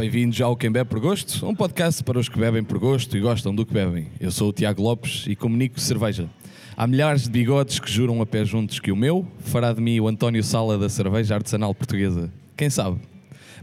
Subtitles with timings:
[0.00, 3.20] Bem-vindos ao Quem Bebe por Gosto, um podcast para os que bebem por gosto e
[3.20, 4.06] gostam do que bebem.
[4.18, 6.26] Eu sou o Tiago Lopes e comunico cerveja.
[6.74, 10.00] Há milhares de bigodes que juram a pé juntos que o meu fará de mim
[10.00, 12.32] o António Sala da cerveja artesanal portuguesa.
[12.56, 12.98] Quem sabe?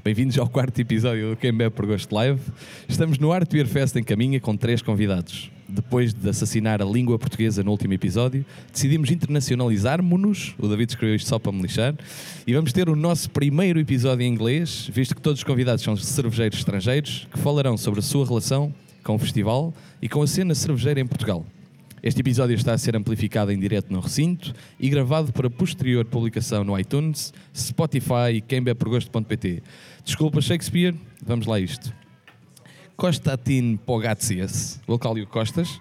[0.03, 2.39] Bem-vindos ao quarto episódio do Quem Bebe por Gosto Live.
[2.87, 5.49] Estamos no Art Beer Fest em Caminha com três convidados.
[5.69, 10.55] Depois de assassinar a língua portuguesa no último episódio, decidimos internacionalizar-nos.
[10.57, 11.93] O David escreveu isto só para me lixar.
[12.45, 15.97] E vamos ter o nosso primeiro episódio em inglês, visto que todos os convidados são
[15.97, 20.55] cervejeiros estrangeiros que falarão sobre a sua relação com o festival e com a cena
[20.55, 21.45] cervejeira em Portugal.
[22.01, 26.63] Este episódio está a ser amplificado em direto no recinto e gravado para posterior publicação
[26.63, 29.63] no iTunes, Spotify e quembeporgosto.pt.
[30.05, 30.95] Desculpa, Shakespeare,
[31.25, 31.96] vamos lá isto.
[32.97, 35.79] Konstantin Pogatsias, we'll call you Kostas,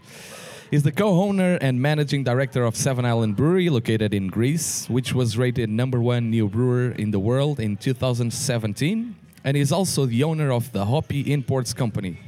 [0.71, 5.39] is the co-owner and managing director of Seven Island Brewery located in Greece, which was
[5.39, 10.53] rated number one new brewer in the world in 2017, and is also the owner
[10.53, 12.19] of the Hoppy Imports Company.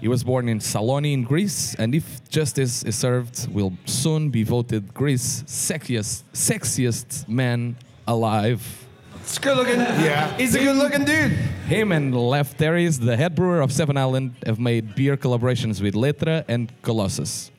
[0.00, 4.44] He was born in Saloni in Greece, and if justice is served, will soon be
[4.44, 8.85] voted Greece's sexiest, sexiest man alive.
[9.26, 9.80] It's good looking.
[9.80, 10.36] Yeah.
[10.36, 11.32] He's a good looking dude.
[11.66, 16.44] Him and Lefteris, the head brewer of Seven Island, have made beer collaborations with Letra
[16.46, 17.50] and Colossus.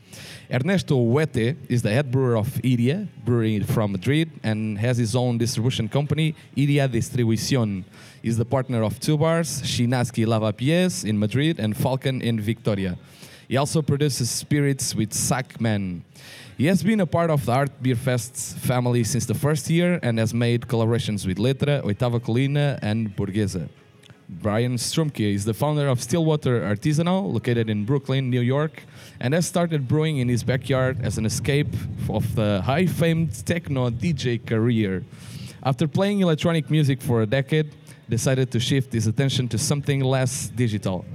[0.49, 5.37] Ernesto Huete is the head brewer of Iria, brewery from Madrid, and has his own
[5.37, 7.83] distribution company, Iria Distribución.
[8.21, 12.97] He's the partner of two bars, Shinaski Lavapiés in Madrid and Falcon in Victoria.
[13.47, 16.01] He also produces spirits with Sackman.
[16.57, 19.99] He has been a part of the Art Beer Fest family since the first year
[20.03, 23.69] and has made collaborations with Letra, Oitava Colina, and Burguesa.
[24.27, 28.83] Brian Strumke is the founder of Stillwater Artisanal, located in Brooklyn, New York,
[29.21, 31.73] and has started brewing in his backyard as an escape
[32.09, 35.05] of the high famed techno DJ career.
[35.63, 37.71] After playing electronic music for a decade,
[38.09, 41.05] decided to shift his attention to something less digital.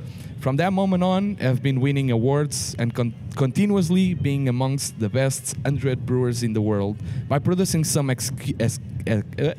[0.42, 5.54] From that moment on, have been winning awards and con- continuously being amongst the best
[5.62, 6.96] 100 brewers in the world
[7.28, 9.54] by producing some ex- ex- uh,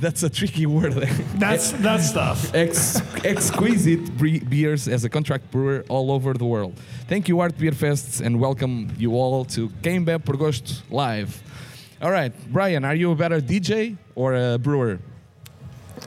[0.00, 0.92] that's a tricky word.
[1.38, 2.54] That's that stuff.
[2.54, 4.16] Ex- exquisite
[4.48, 6.78] beers as a contract brewer all over the world.
[7.08, 11.42] Thank you, Art Beer Fests, and welcome you all to Quem Bebe por Gosto Live.
[12.00, 15.00] All right, Brian, are you a better DJ or a brewer?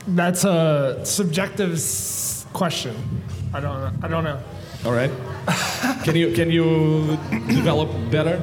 [0.08, 2.96] That's a subjective s- question.
[3.54, 3.82] I don't.
[3.82, 3.92] know.
[4.02, 4.40] I don't know.
[4.86, 5.12] All right.
[6.04, 8.42] can you can you develop better?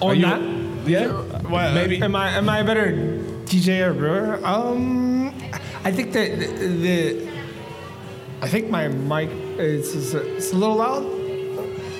[0.00, 0.40] On you- that,
[0.86, 1.08] Yeah.
[1.48, 2.00] Well, Maybe.
[2.02, 2.92] Am I am I a better
[3.44, 4.40] DJ or brewer?
[4.44, 5.34] Um,
[5.84, 7.28] I think that the, the
[8.42, 11.04] I think my mic is, it's a little loud.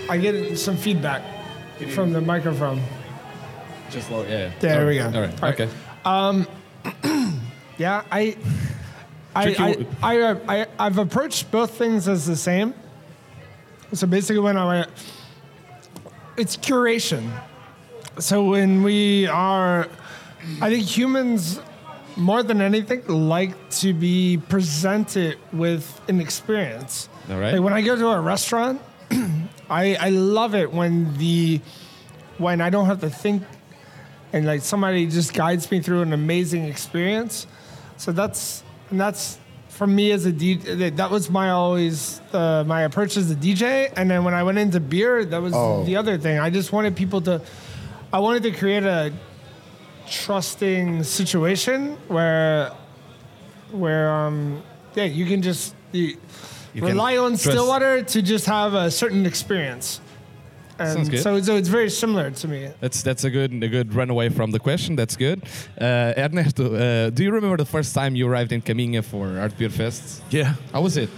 [0.09, 1.23] I get some feedback
[1.91, 2.81] from the microphone.
[3.91, 4.25] Just low.
[4.25, 4.51] Yeah.
[4.61, 5.07] There we go.
[5.07, 5.43] All right.
[5.43, 5.61] All right.
[5.61, 5.69] Okay.
[7.81, 8.37] Yeah, I,
[9.35, 12.75] I, I, I, uh, I, I've approached both things as the same.
[13.93, 14.87] So basically, when I
[16.37, 17.31] it's curation.
[18.19, 19.89] So when we are,
[20.61, 21.61] I think humans,
[22.17, 27.09] more than anything, like to be presented with an experience.
[27.29, 27.53] All right.
[27.53, 28.81] Like when I go to a restaurant,
[29.71, 31.61] I, I love it when the,
[32.39, 33.43] when I don't have to think
[34.33, 37.47] and like somebody just guides me through an amazing experience.
[37.97, 40.91] So that's and that's for me as a DJ.
[40.97, 43.93] that- was my always uh, my approach as a DJ.
[43.97, 45.85] And then when I went into beer, that was Oh.
[45.85, 46.39] the other thing.
[46.39, 47.41] I just wanted people to,
[48.13, 49.13] I wanted to create a
[50.09, 52.73] trusting situation where,
[53.71, 54.61] where um
[54.97, 56.17] yeah you can just you,
[56.75, 60.01] You can rely on Stillwater to just have a certain experience.
[60.81, 61.23] And Sounds good.
[61.23, 62.69] so, so it's very similar to me.
[62.81, 64.97] That's that's a good a good runaway from the question.
[64.97, 65.43] That's good.
[65.81, 69.57] Uh, Ernesto, uh, do you remember the first time you arrived in Caminha for Art
[69.59, 70.23] Beer Fest?
[70.31, 70.55] Yeah.
[70.73, 71.11] How was it?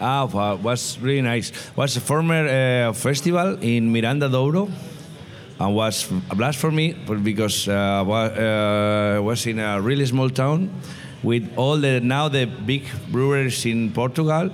[0.00, 1.52] Ah, wa- was really nice.
[1.76, 4.68] Was a former uh, festival in Miranda Douro,
[5.58, 10.06] and was a blast for me but because uh, wa- uh, was in a really
[10.06, 10.68] small town
[11.22, 14.50] with all the now the big brewers in Portugal.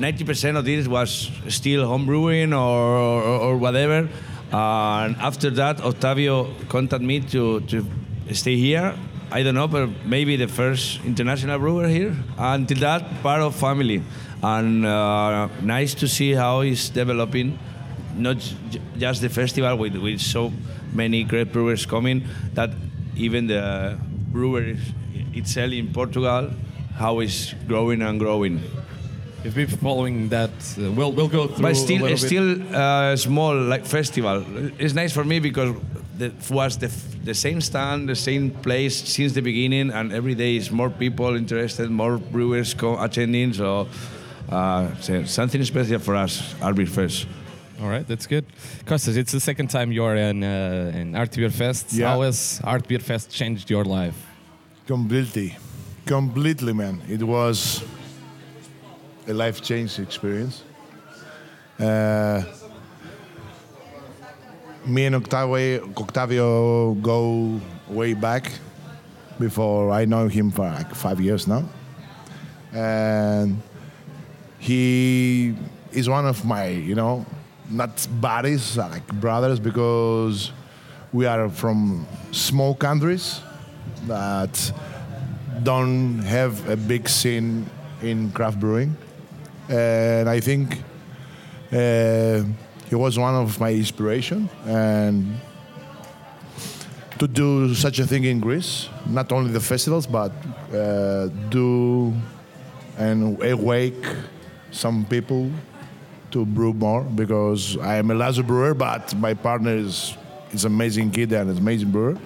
[0.00, 4.08] 90% of this was still home brewing or, or, or whatever.
[4.50, 7.86] And after that, Octavio contacted me to, to
[8.32, 8.96] stay here.
[9.30, 12.16] I don't know, but maybe the first international brewer here.
[12.38, 14.02] Until that, part of family.
[14.42, 17.58] And uh, nice to see how it's developing,
[18.16, 20.50] not j- just the festival with, with so
[20.94, 22.70] many great brewers coming, that
[23.16, 23.98] even the
[24.32, 24.78] brewery
[25.34, 26.50] itself in Portugal,
[26.96, 28.60] how it's growing and growing.
[29.42, 30.50] You've been following that.
[30.76, 31.62] Uh, we'll we'll go through.
[31.62, 32.28] But still, little it's bit.
[32.28, 34.44] still uh, small like festival.
[34.78, 35.74] It's nice for me because
[36.18, 36.88] the, was the,
[37.24, 41.36] the same stand, the same place since the beginning, and every day is more people
[41.36, 43.54] interested, more brewers co- attending.
[43.54, 43.88] So,
[44.50, 47.26] uh, so something special for us, Art Beer Fest.
[47.80, 48.44] All right, that's good.
[48.84, 51.94] Costas, it's the second time you're in, uh, in Art Beer Fest.
[51.94, 52.08] Yeah.
[52.08, 54.26] How has Art Beer Fest changed your life?
[54.86, 55.56] Completely,
[56.04, 57.00] completely, man.
[57.08, 57.82] It was
[59.26, 60.62] a life change experience.
[61.78, 62.42] Uh,
[64.86, 68.52] me and Octavio, Octavio go way back
[69.38, 71.64] before I know him for like five years now.
[72.72, 73.60] And
[74.58, 75.54] he
[75.92, 77.26] is one of my, you know,
[77.70, 80.52] not buddies, like brothers, because
[81.12, 83.40] we are from small countries
[84.06, 84.72] that
[85.62, 87.66] don't have a big scene
[88.02, 88.96] in craft brewing.
[89.70, 90.78] And I think
[91.72, 92.42] uh,
[92.88, 95.40] he was one of my inspiration and
[97.18, 100.32] to do such a thing in Greece, not only the festivals, but
[100.74, 102.14] uh, do
[102.98, 104.04] and awake
[104.72, 105.50] some people
[106.30, 110.16] to brew more because I am a laser brewer, but my partner is
[110.52, 112.16] is amazing kid and is amazing brewer.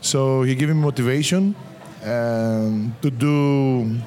[0.00, 1.56] So he gave me motivation
[2.02, 3.98] and to do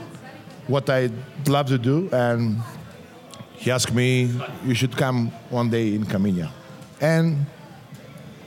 [0.68, 1.10] what I
[1.48, 2.62] love to do, and
[3.54, 4.30] he asked me,
[4.66, 6.50] "You should come one day in Caminha,"
[7.02, 7.46] and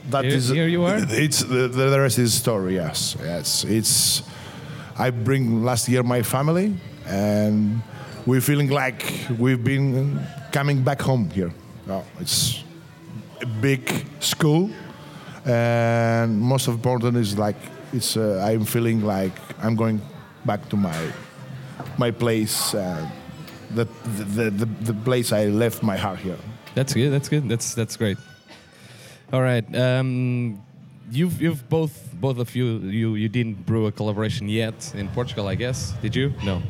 [0.09, 0.97] that Here- is here you are?
[1.09, 2.75] It's the, the rest is story.
[2.75, 3.63] Yes, yes.
[3.63, 4.23] It's
[4.97, 6.73] I bring last year my family,
[7.07, 7.81] and
[8.25, 9.03] we're feeling like
[9.39, 10.19] we've been
[10.51, 11.51] coming back home here.
[11.89, 12.63] Oh, it's
[13.41, 13.81] a big
[14.19, 14.69] school,
[15.45, 17.57] and most important is like
[17.93, 18.15] it's.
[18.17, 19.99] Uh, I'm feeling like I'm going
[20.45, 20.95] back to my
[22.01, 23.07] my place, uh,
[23.77, 23.85] the,
[24.35, 26.37] the, the the place I left my heart here.
[26.75, 27.11] That's good.
[27.13, 27.47] That's good.
[27.47, 28.17] That's that's great.
[29.31, 29.63] All right.
[29.75, 30.61] Um,
[31.11, 32.65] you've you've both both of you
[33.01, 35.93] you you didn't brew a collaboration yet in Portugal, I guess.
[36.01, 36.33] Did you?
[36.43, 36.61] No.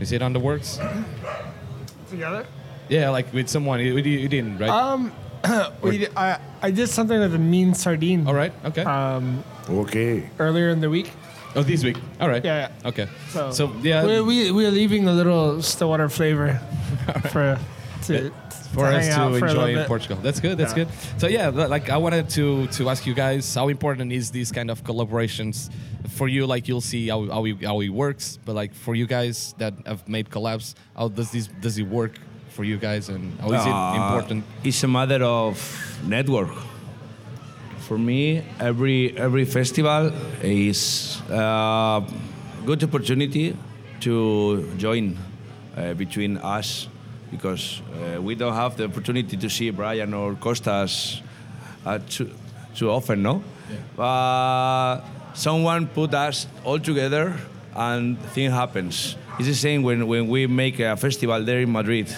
[0.00, 0.78] Is it on the works?
[2.10, 2.44] Together?
[2.88, 3.80] Yeah, like with someone.
[3.80, 4.70] You, you you didn't, right?
[4.70, 5.12] Um,
[5.82, 8.52] we did, I, I did something with a Mean Sardine All right.
[8.64, 8.82] Okay.
[8.84, 10.28] um, Okay.
[10.38, 11.10] earlier in the week.
[11.56, 11.96] Oh, this week.
[12.20, 12.44] All right.
[12.44, 12.88] Yeah, yeah.
[12.88, 13.08] Okay.
[13.30, 16.60] So, So yeah, we, we, we're leaving a little Stillwater flavor
[17.30, 17.58] for
[18.06, 18.30] to,
[18.74, 19.86] for to us hang out to for a little enjoy in.
[19.86, 20.18] Portugal.
[20.22, 20.58] That's good.
[20.58, 20.84] That's Yeah.
[20.84, 20.88] good.
[21.18, 24.70] So yeah, like I wanted to to ask you guys how important is these kind
[24.70, 25.70] of collaborations
[26.16, 26.46] for you?
[26.46, 29.74] Like you'll see how how it, how it works, but like for you guys that
[29.86, 32.18] have made collabs, how does this does it work
[32.50, 34.44] for you guys, and how is it Uh, important?
[34.62, 35.56] It's a matter of
[36.06, 36.50] network.
[37.84, 40.10] For me, every every festival
[40.42, 42.02] is a
[42.64, 43.54] good opportunity
[44.00, 45.18] to join
[45.76, 46.88] uh, between us
[47.30, 51.20] because uh, we don't have the opportunity to see Brian or Costas
[51.84, 52.30] uh, too,
[52.74, 53.44] too often, no?
[53.98, 55.00] Uh,
[55.34, 57.36] someone put us all together
[57.74, 59.16] and thing happens.
[59.38, 62.08] It's the same when, when we make a festival there in Madrid.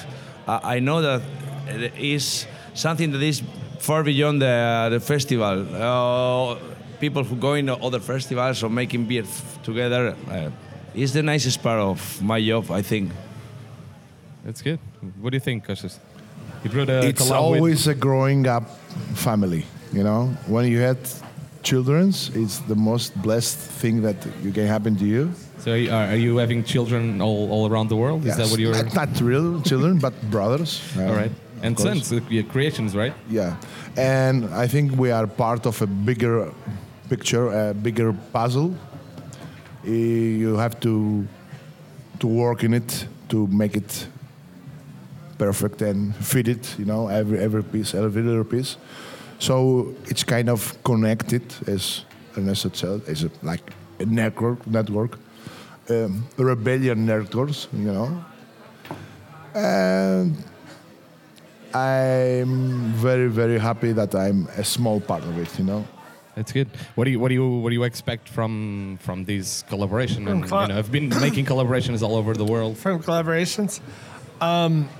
[0.46, 1.22] Uh, I know that
[1.66, 3.42] it is something that is
[3.78, 5.66] far beyond the, the festival.
[5.74, 6.58] Uh,
[7.00, 9.24] people who go in other festivals or making beer
[9.62, 10.50] together uh,
[10.94, 13.12] is the nicest part of my job, I think.
[14.44, 14.78] That's good.
[15.20, 15.98] What do you think, Kostas?
[16.64, 18.64] You brewed a it's collab with- always a growing up
[19.14, 20.96] family you know when you had
[21.62, 25.90] children's it's the most blessed thing that you can happen to you So are you,
[25.90, 28.24] are are you having children all, all around the world?
[28.26, 28.72] Is that what you're?
[28.72, 31.30] not, not real children but brothers uh, all right.
[31.62, 32.06] And course.
[32.06, 33.14] sons, uh, creations, right?
[33.30, 33.56] yeah
[33.96, 36.52] and i think we are part of a bigger
[37.08, 38.74] picture a bigger puzzle
[39.84, 41.26] you have to
[42.18, 44.06] to work in it to make it
[45.38, 48.76] perfect and fit it you know every every piece every little piece
[49.38, 52.04] so it's kind of connected as
[52.36, 53.60] Ernesto said as a, like
[54.00, 55.18] a network network
[55.90, 58.24] um, rebellion networks you know
[59.54, 60.36] and
[61.76, 65.84] I'm very very happy that I'm a small part of it you know
[66.36, 66.68] That's good.
[66.96, 70.28] What do you what do you what do you expect from from these collaboration?
[70.28, 72.76] And, colla- you know, I've been making collaborations all over the world.
[72.76, 73.80] from collaborations.
[74.40, 74.90] Um,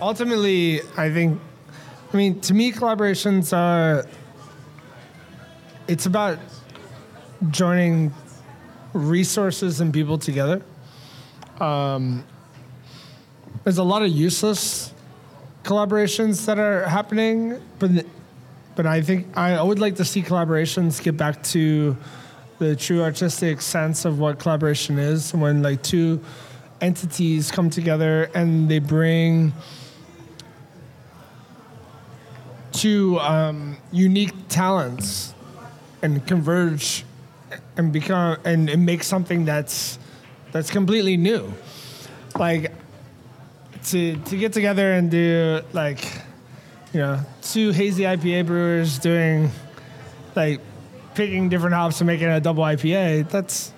[0.00, 1.40] ultimately, I think,
[2.12, 4.06] I mean, to me, collaborations are.
[5.88, 6.38] It's about
[7.50, 8.14] joining
[8.92, 10.62] resources and people together.
[11.58, 12.22] Um,
[13.64, 14.93] there's a lot of useless
[15.64, 17.90] collaborations that are happening, but
[18.76, 21.96] but I think I would like to see collaborations get back to
[22.58, 26.20] the true artistic sense of what collaboration is when like two
[26.80, 29.52] entities come together and they bring
[32.72, 35.34] two um, unique talents
[36.02, 37.04] and converge
[37.76, 39.98] and become and, and make something that's
[40.52, 41.52] that's completely new.
[42.38, 42.72] Like
[43.84, 46.04] to to get together and do like
[46.92, 49.50] you know two hazy IPA brewers doing
[50.34, 50.60] like
[51.14, 53.30] picking different hops and making a double IPA.
[53.30, 53.72] That's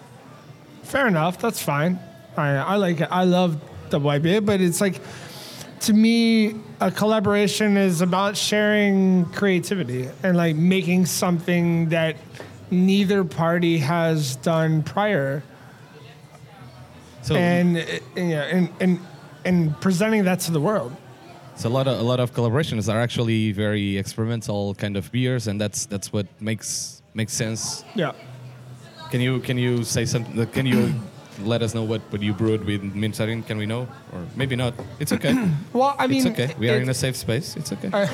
[0.82, 1.38] fair enough.
[1.38, 1.98] That's fine.
[2.36, 3.08] I I like it.
[3.10, 3.60] I love
[3.90, 5.00] double IPA, but it's like
[5.80, 12.16] to me a collaboration is about sharing creativity and like making something that
[12.70, 15.42] neither party has done prior
[17.22, 17.76] So and
[18.16, 19.00] yeah, and and
[19.46, 20.92] and presenting that to the world.
[21.56, 25.48] So a lot of a lot of collaborations are actually very experimental kind of beers,
[25.48, 27.84] and that's that's what makes makes sense.
[27.94, 28.12] Yeah.
[29.10, 30.38] Can you can you say something?
[30.38, 30.92] uh, Can you
[31.52, 33.42] let us know what, what you brewed with Mean Sardine?
[33.42, 34.74] Can we know, or maybe not?
[35.00, 35.32] It's okay.
[35.72, 36.54] Well, I mean, it's okay.
[36.58, 37.56] We are in a safe space.
[37.56, 37.88] It's okay.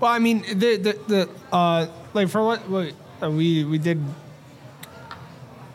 [0.00, 4.00] Well, I mean, the the, the uh, like for what, what uh, we we did.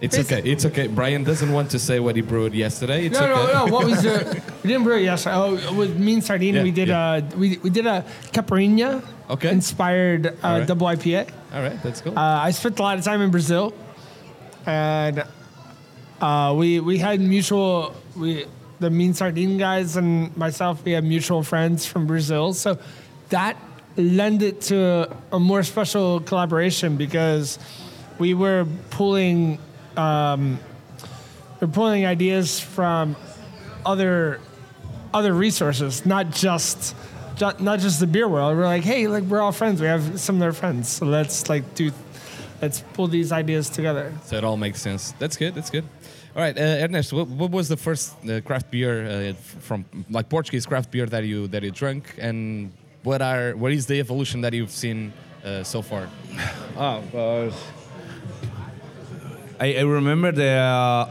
[0.02, 0.42] It's okay.
[0.46, 0.88] It's okay.
[0.88, 3.06] Brian doesn't want to say what he brewed yesterday.
[3.08, 3.54] It's no, okay.
[3.54, 3.74] no, no.
[3.74, 4.42] What was the?
[4.64, 5.36] we didn't brew it yesterday.
[5.36, 7.12] Oh, with Mean Sardine, Yeah, we did yeah.
[7.12, 9.04] uh we we did a Caipirinha.
[9.30, 9.52] Okay.
[9.52, 10.68] Inspired uh, All right.
[10.68, 11.30] double IPA.
[11.54, 12.18] All right, that's cool.
[12.18, 13.74] Uh, I spent a lot of time in Brazil,
[14.66, 15.24] and
[16.22, 18.46] uh, we we had mutual we
[18.80, 20.84] the Mean Sardine guys and myself.
[20.86, 22.78] We had mutual friends from Brazil, so
[23.30, 23.58] that
[23.98, 27.60] lend it to a more special collaboration because
[28.18, 29.60] we were pulling
[30.00, 30.60] um,
[31.60, 33.16] we're pulling ideas from
[33.86, 34.40] other
[35.14, 36.96] other resources, not just
[37.60, 38.58] not just the beer world.
[38.58, 39.82] We're like, hey, like we're all friends.
[39.82, 41.92] We have similar friends, so let's like do,
[42.62, 44.14] let's pull these ideas together.
[44.24, 45.14] so it all makes sense.
[45.20, 45.56] That's good.
[45.56, 45.86] That's good.
[46.36, 50.30] All right, uh, Ernesto, what, what was the first uh, craft beer uh, from like
[50.30, 52.72] Portuguese craft beer that you that you drank, and
[53.04, 55.12] what are what is the evolution that you've seen
[55.44, 56.08] uh, so far?
[56.78, 57.52] Ah, uh,
[59.60, 61.10] I, I remember the uh,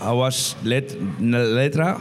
[0.00, 0.88] I was let
[1.20, 2.00] letra,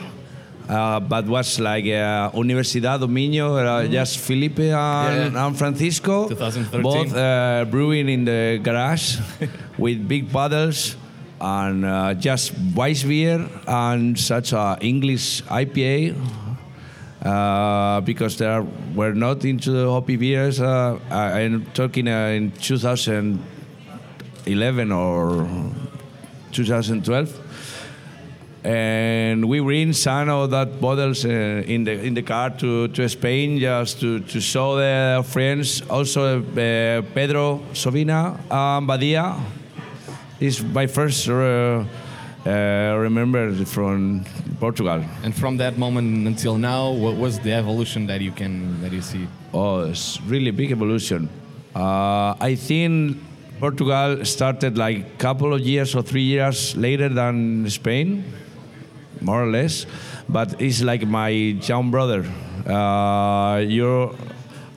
[0.69, 5.45] uh, but was like uh, Universidad do Minho, uh, just Felipe and, Yeah.
[5.47, 6.81] and Francisco, 2013.
[6.81, 9.17] both uh, brewing in the garage
[9.77, 10.95] with big bottles
[11.41, 16.15] and uh, just Weiss beer and such a English IPA.
[17.23, 20.59] Uh, because they are, were not into the hoppy beers.
[20.59, 22.51] Uh, I'm talking uh, in
[24.45, 25.47] 2011 or
[26.51, 27.39] 2012,
[28.63, 31.29] and we bring some of that bottles uh,
[31.65, 35.81] in the in the car to, to Spain just to, to show the friends.
[35.89, 39.35] Also, uh, Pedro Sovina and Badia
[40.39, 41.29] is my first.
[41.29, 41.83] Uh,
[42.45, 44.25] uh, remember from
[44.59, 45.01] Portugal.
[45.23, 49.01] And from that moment until now, what was the evolution that you can that you
[49.01, 49.29] see?
[49.53, 51.29] Oh, it's really big evolution.
[51.73, 53.17] Uh, I think
[53.59, 58.23] Portugal started like a couple of years or three years later than Spain,
[59.21, 59.85] more or less.
[60.27, 62.25] But it's like my young brother.
[62.65, 64.15] Uh, you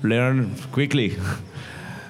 [0.02, 1.16] learn quickly.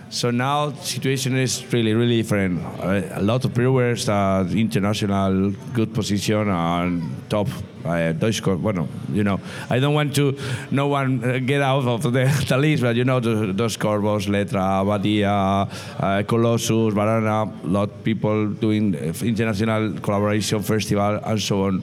[0.09, 2.63] So now situation is really really different.
[2.81, 7.49] A lot of brewers, uh, international good position and top.
[7.87, 9.39] Uh, Deutsche, bueno, you know,
[9.71, 10.37] I don't want to
[10.71, 12.11] no one uh, get out of the,
[12.49, 18.05] the list, but you know, those Corvos, Letra, Badia, uh, Colossus, Banana, a lot of
[18.05, 21.83] people doing uh, international collaboration festival and so on.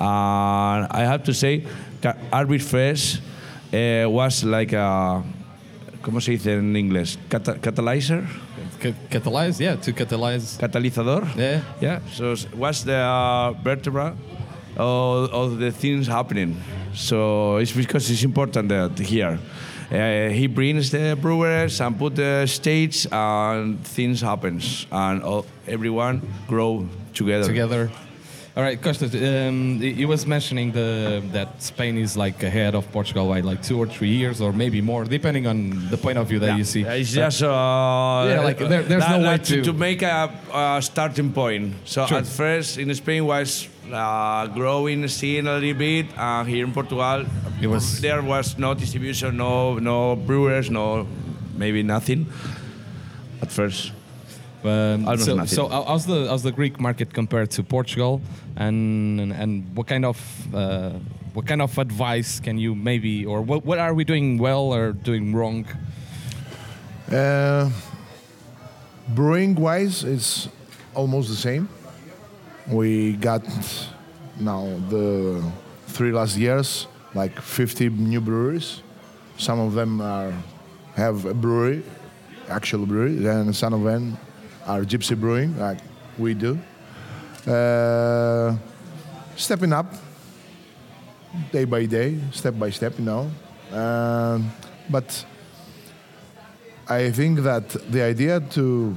[0.00, 1.64] And I have to say,
[2.32, 3.20] Art Beer Fest
[3.72, 5.22] uh, was like a
[6.02, 7.18] ¿Cómo se dice en inglés?
[7.28, 8.24] Cata- catalyzer?
[8.80, 10.56] Ca- catalyze, yeah, to catalyze.
[10.58, 11.26] Catalizador?
[11.36, 11.60] Yeah.
[11.80, 11.98] Yeah.
[12.12, 14.14] So what's the uh, vertebra
[14.76, 16.56] of, of the things happening?
[16.94, 19.38] So it's because it's important that here.
[19.90, 26.20] Uh, he brings the brewers and put the stage and things happens and all, everyone
[26.46, 27.46] grow together.
[27.46, 27.90] together.
[28.54, 33.28] All right, Costas, um, you was mentioning the that Spain is like ahead of Portugal
[33.28, 36.40] by like two or three years, or maybe more, depending on the point of view
[36.40, 36.80] that you see.
[36.82, 37.46] Yeah, It's just uh,
[38.28, 41.74] Yeah, like, there- there's that- no way that to- to make a, a starting point.
[41.84, 46.06] So at first in Spain was uh, growing, seeing a little bit.
[46.16, 47.24] Uh, here in Portugal,
[47.60, 51.06] It was- there was no distribution, no no brewers, no
[51.56, 52.26] maybe nothing
[53.42, 53.92] at first.
[54.64, 55.56] Um, Almost so, nothing.
[55.56, 58.20] so how's the how's the Greek market compared to Portugal,
[58.56, 60.18] and and, and what kind of
[60.54, 60.90] uh,
[61.34, 64.92] what kind of advice can you maybe, or what what are we doing well or
[64.92, 65.64] doing wrong?
[67.10, 67.70] Uh,
[69.14, 70.48] brewing wise, it's
[70.94, 71.68] almost the same.
[72.70, 73.42] We got
[74.38, 75.42] now the
[75.86, 78.82] three last years like 50 new breweries.
[79.38, 80.34] Some of them are
[80.96, 81.82] have a brewery,
[82.48, 84.18] actual brewery, and some of them
[84.66, 85.78] are gypsy brewing, like
[86.18, 86.58] we do.
[87.46, 88.56] Uh,
[89.36, 89.86] stepping up,
[91.52, 93.30] day by day, step by step, you know.
[93.72, 94.50] Um,
[94.90, 95.24] but
[96.88, 98.94] I think that the idea to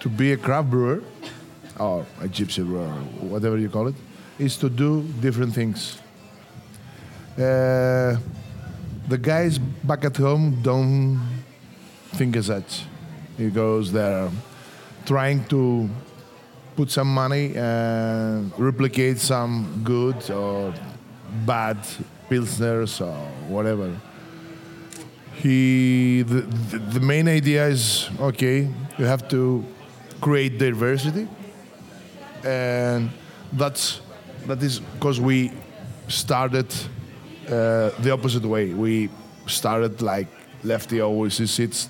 [0.00, 1.02] to be a craft brewer
[1.82, 2.88] or a gypsy brewer,
[3.20, 3.94] whatever you call it,
[4.38, 6.00] is to do different things.
[7.34, 8.16] Uh,
[9.08, 11.20] the guys back at home don't
[12.12, 12.84] think as such
[13.36, 14.30] because goes there
[15.04, 15.88] trying to
[16.76, 20.72] put some money and replicate some good or
[21.44, 21.78] bad
[22.30, 23.14] pilsners or
[23.48, 23.90] whatever.
[25.36, 26.42] He the,
[26.78, 28.68] the main idea is okay.
[28.98, 29.64] You have to
[30.20, 31.26] create diversity,
[32.44, 33.10] and
[33.52, 34.00] that's
[34.46, 35.52] that is because we
[36.08, 36.72] started
[37.46, 38.72] uh, the opposite way.
[38.72, 39.10] We
[39.46, 40.28] started like
[40.62, 41.88] lefty always sits.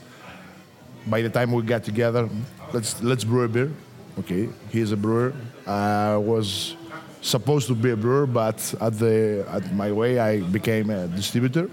[1.07, 2.29] By the time we got together,
[2.73, 3.73] let's let's brew a beer.
[4.19, 5.33] Okay, he's a brewer.
[5.67, 6.77] I was
[7.23, 11.71] supposed to be a brewer, but at the at my way, I became a distributor.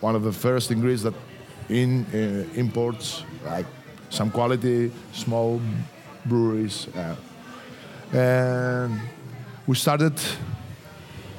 [0.00, 1.14] One of the first ingredients that
[1.68, 3.66] in uh, imports like
[4.08, 5.60] some quality small
[6.24, 7.16] breweries, uh,
[8.16, 8.98] and
[9.66, 10.14] we started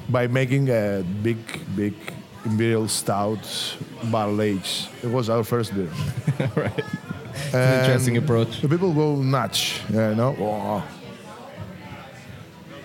[0.08, 1.38] by making a big,
[1.74, 1.94] big
[2.44, 3.44] imperial stout
[4.04, 4.88] barrel age.
[5.02, 5.90] It was our first beer.
[6.56, 6.84] right.
[7.34, 8.60] It's an interesting approach.
[8.60, 10.34] The people go nuts, you know.
[10.38, 10.84] Wow.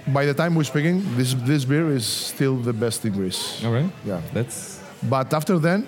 [0.07, 3.63] By the time we're speaking, this this beer is still the best in Greece.
[3.63, 3.89] All right.
[4.05, 4.21] Yeah.
[4.33, 5.88] That's But after then,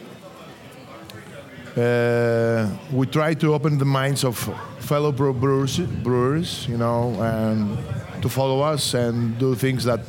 [1.75, 4.37] Uh, we try to open the minds of
[4.79, 7.77] fellow brewers, brewers, you know, and
[8.21, 9.99] to follow us and do things that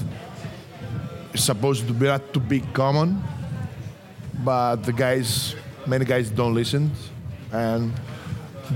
[1.35, 3.21] is supposed to be not to be common,
[4.45, 5.57] but the guys,
[5.89, 6.91] many guys don't listen,
[7.53, 7.93] and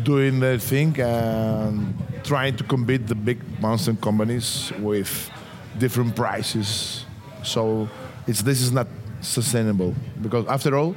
[0.02, 5.30] doing their thing and trying to compete the big monster companies with
[5.78, 7.04] different prices.
[7.44, 7.88] So
[8.26, 8.88] it's this is not
[9.20, 10.96] sustainable because after all,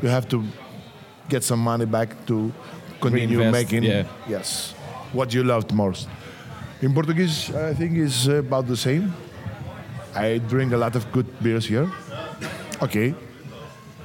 [0.00, 0.44] you have to
[1.28, 2.52] get some money back to
[3.00, 4.06] continue Reinvest, making yeah.
[4.28, 4.74] yes
[5.12, 6.08] what you loved most.
[6.82, 9.14] In Portuguese, I think is about the same.
[10.14, 11.90] I drink a lot of good beers here.
[12.82, 13.14] Okay,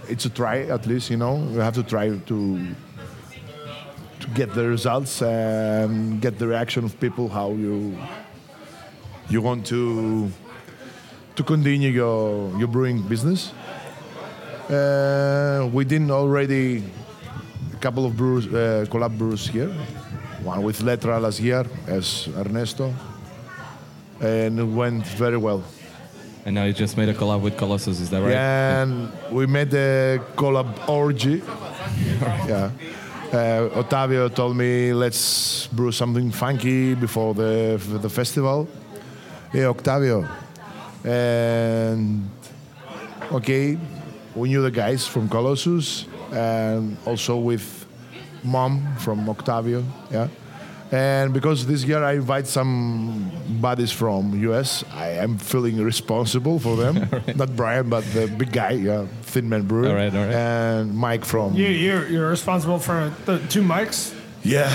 [0.07, 1.09] it's a try at least.
[1.09, 2.75] You know, you have to try to
[4.19, 7.97] to get the results and get the reaction of people how you
[9.29, 10.31] you want to
[11.35, 13.51] to continue your your brewing business.
[14.69, 16.83] Uh, we didn't already
[17.79, 19.69] couple of brews, uh, collab brews here.
[20.43, 22.93] One with Letra last year as Ernesto,
[24.21, 25.63] and it went very well.
[26.45, 27.99] and now you just made a collab with Colossus.
[27.99, 28.33] Is that right?
[28.33, 31.41] And we made a collab orgy.
[32.47, 32.71] yeah.
[33.31, 38.67] Uh, told me let's brew something funky before the the festival.
[39.51, 40.27] Hey, Octavio.
[41.03, 42.29] And
[43.31, 43.77] okay,
[44.35, 47.85] we knew the guys from Colossus and also with
[48.43, 49.83] mom from Octavio.
[50.11, 50.27] Yeah.
[50.91, 53.29] And because this year I invite some
[53.61, 57.07] buddies from US, I am feeling responsible for them.
[57.35, 59.89] Not Brian, but the big guy, yeah, Thin Man Brewer.
[59.89, 60.33] All right, all right.
[60.33, 64.71] And Mike from You, you're, you're responsible for the two mics, yeah,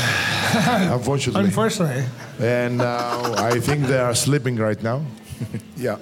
[0.95, 1.45] unfortunately.
[1.47, 2.05] unfortunately.
[2.39, 5.03] and uh, I think they are sleeping right now.
[5.77, 5.99] yeah,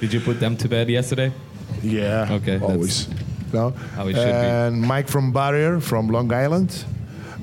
[0.00, 1.32] Did you put them to bed yesterday?
[1.80, 2.26] yeah.
[2.32, 3.06] Okay, that's
[3.56, 3.76] always.
[3.76, 3.86] No?
[3.96, 4.30] how it should be.
[4.30, 6.84] and Mike from Barrier from Long Island,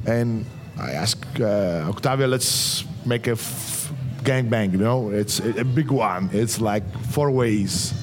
[0.06, 0.46] and
[0.78, 3.92] I asked uh, Octavio, let's make a f-
[4.24, 4.72] gangbang.
[4.74, 6.30] You know, it's a, a big one.
[6.34, 7.94] It's like four ways.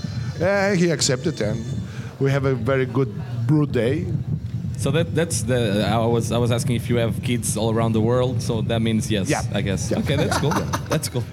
[0.40, 1.64] Uh, he accepted, and
[2.21, 3.12] we have a very good
[3.47, 4.07] brew day.
[4.77, 7.94] So that that's the I was I was asking if you have kids all around
[7.94, 8.40] the world.
[8.40, 9.42] So that means yes, Yeah.
[9.53, 9.90] I guess.
[9.90, 9.99] Yeah.
[9.99, 10.51] Okay, that's cool.
[10.88, 11.25] That's cool.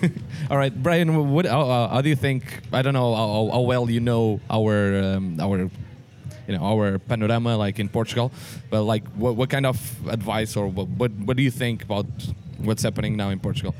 [0.50, 1.08] all right, Brian.
[1.34, 2.60] What how, uh, how do you think?
[2.72, 5.68] I don't know how, how well you know our um, our
[6.48, 8.30] you know our panorama like in Portugal,
[8.70, 9.76] but like what, what kind of
[10.08, 12.06] advice or what, what what do you think about
[12.58, 13.74] what's happening now in Portugal?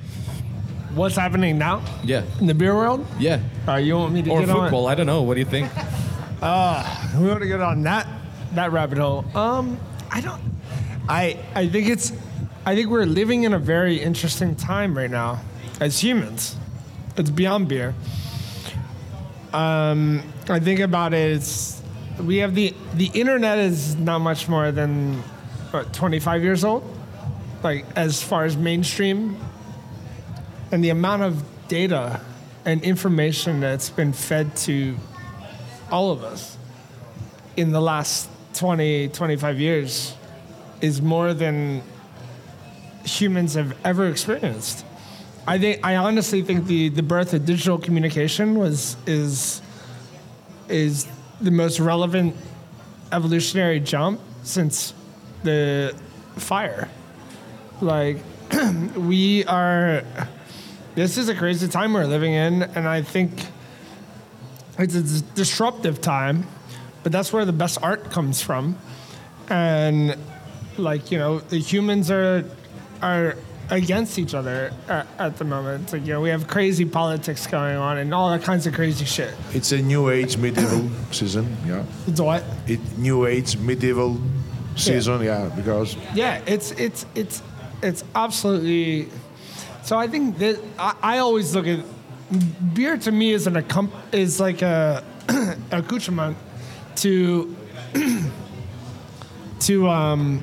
[0.94, 3.06] What's happening now Yeah, in the beer world?
[3.18, 3.40] yeah.
[3.66, 4.52] Uh, you want me to get on that?
[4.52, 4.86] Or get football?
[4.88, 5.22] I don't know.
[5.22, 5.70] What do you think?
[6.42, 6.84] on?
[7.22, 8.06] We want to get on that
[8.54, 9.24] that rabbit hole.
[9.34, 9.78] Um,
[10.10, 10.40] I don't.
[11.08, 12.12] I I think it's.
[12.66, 15.40] I think we're living in a very interesting time right now,
[15.80, 16.56] as humans.
[17.16, 17.94] It's beyond beer.
[19.52, 21.32] Um, I think about it.
[21.36, 21.81] It's
[22.20, 25.14] we have the the internet is not much more than
[25.70, 26.84] what 25 years old,
[27.62, 29.36] like as far as mainstream,
[30.70, 32.20] and the amount of data
[32.64, 34.96] and information that's been fed to
[35.90, 36.56] all of us
[37.56, 40.14] in the last 20, 25 years
[40.80, 41.82] is more than
[43.04, 44.84] humans have ever experienced.
[45.46, 49.60] I think I honestly think the, the birth of digital communication was is
[50.68, 51.06] is
[51.42, 52.36] the most relevant
[53.10, 54.94] evolutionary jump since
[55.42, 55.94] the
[56.36, 56.88] fire.
[57.80, 58.18] Like
[58.96, 60.04] we are
[60.94, 63.32] this is a crazy time we're living in and I think
[64.78, 66.46] it's a disruptive time,
[67.02, 68.78] but that's where the best art comes from.
[69.48, 70.16] And
[70.78, 72.44] like, you know, the humans are
[73.02, 73.36] are
[73.72, 75.92] against each other at, at the moment.
[75.92, 79.06] Like, you know, we have crazy politics going on and all that kinds of crazy
[79.06, 79.34] shit.
[79.54, 81.56] It's a new age medieval season.
[81.66, 81.84] Yeah.
[82.06, 82.44] It's what?
[82.66, 84.20] It new age medieval
[84.76, 85.22] season.
[85.22, 87.42] Yeah, because Yeah, it's it's it's
[87.82, 89.08] it's absolutely.
[89.84, 91.80] So I think that I, I always look at
[92.74, 95.02] beer to me is an accom- is like a
[95.70, 96.36] accoutrement
[96.96, 97.56] to
[99.60, 100.42] to um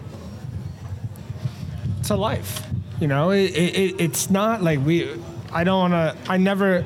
[2.05, 2.63] to life.
[2.99, 5.09] You know, it, it, it's not like we.
[5.51, 6.31] I don't want to.
[6.31, 6.85] I never.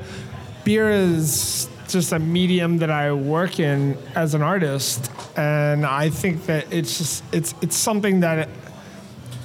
[0.64, 6.46] Beer is just a medium that I work in as an artist, and I think
[6.46, 8.48] that it's just it's it's something that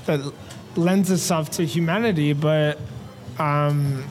[0.05, 0.19] that
[0.75, 2.79] lends itself to humanity, but
[3.38, 4.03] um,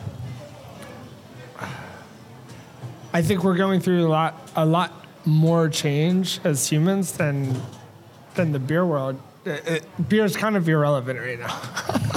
[3.12, 4.92] I think we're going through a lot a lot
[5.24, 7.60] more change as humans than
[8.34, 9.20] than the beer world.
[9.44, 12.04] It, it, beer is kind of irrelevant right now.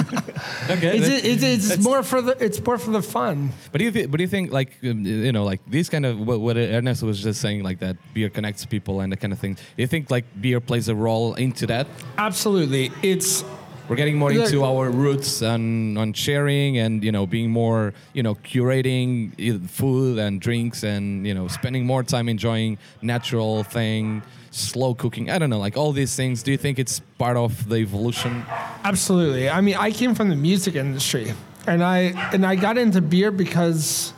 [0.70, 0.96] Okay.
[0.98, 3.50] It's, that- it's, it's that's- more for the it's more for the fun.
[3.72, 6.06] But do you thi- but do you think like um, you know like these kind
[6.06, 9.32] of what, what Ernesto was just saying like that beer connects people and that kind
[9.32, 9.54] of thing.
[9.54, 11.86] Do you think like beer plays a role into that?
[12.16, 13.44] Absolutely, it's
[13.88, 18.22] We're getting more into our roots and on sharing and you know being more you
[18.22, 24.22] know curating food and drinks and you know spending more time enjoying natural thing,
[24.52, 25.30] slow cooking.
[25.30, 26.42] I don't know like all these things.
[26.42, 28.44] Do you think it's part of the evolution?
[28.84, 29.50] Absolutely.
[29.50, 31.32] I mean, I came from the music industry,
[31.66, 34.12] and I and I got into beer because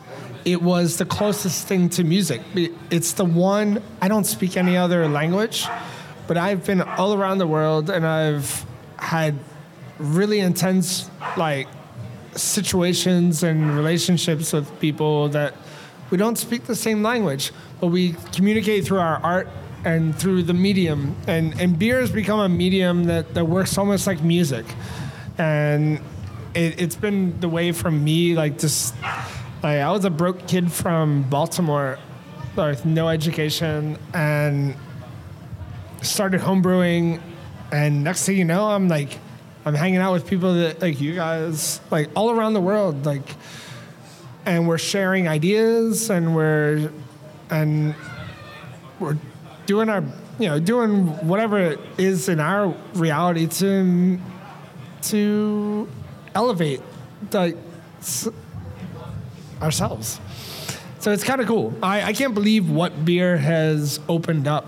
[0.44, 2.42] it was the closest thing to music.
[2.90, 5.66] It's the one I don't speak any other language,
[6.26, 8.66] but I've been all around the world, and I've
[8.98, 9.38] had
[9.98, 11.68] really intense like
[12.34, 15.54] situations and relationships with people that
[16.10, 19.48] we don't speak the same language, but we communicate through our art
[19.84, 21.14] and through the medium.
[21.26, 24.64] And, and beer has become a medium that, that works almost like music.
[25.38, 26.00] And
[26.54, 28.94] it, it's been the way for me, like just,
[29.62, 31.98] like I was a broke kid from Baltimore
[32.56, 34.76] with no education and
[36.02, 37.20] started homebrewing.
[37.72, 39.18] And next thing you know, I'm like,
[39.66, 43.34] I'm hanging out with people that like you guys, like all around the world, like,
[44.46, 46.90] and we're sharing ideas and we're,
[47.50, 47.94] and
[49.00, 49.16] we're
[49.66, 50.02] doing our,
[50.38, 54.18] you know, doing whatever it is in our reality to,
[55.02, 55.88] to
[56.34, 56.80] elevate,
[57.32, 57.56] like,
[59.62, 60.20] ourselves.
[61.00, 61.74] So it's kind of cool.
[61.82, 64.66] I, I can't believe what beer has opened up,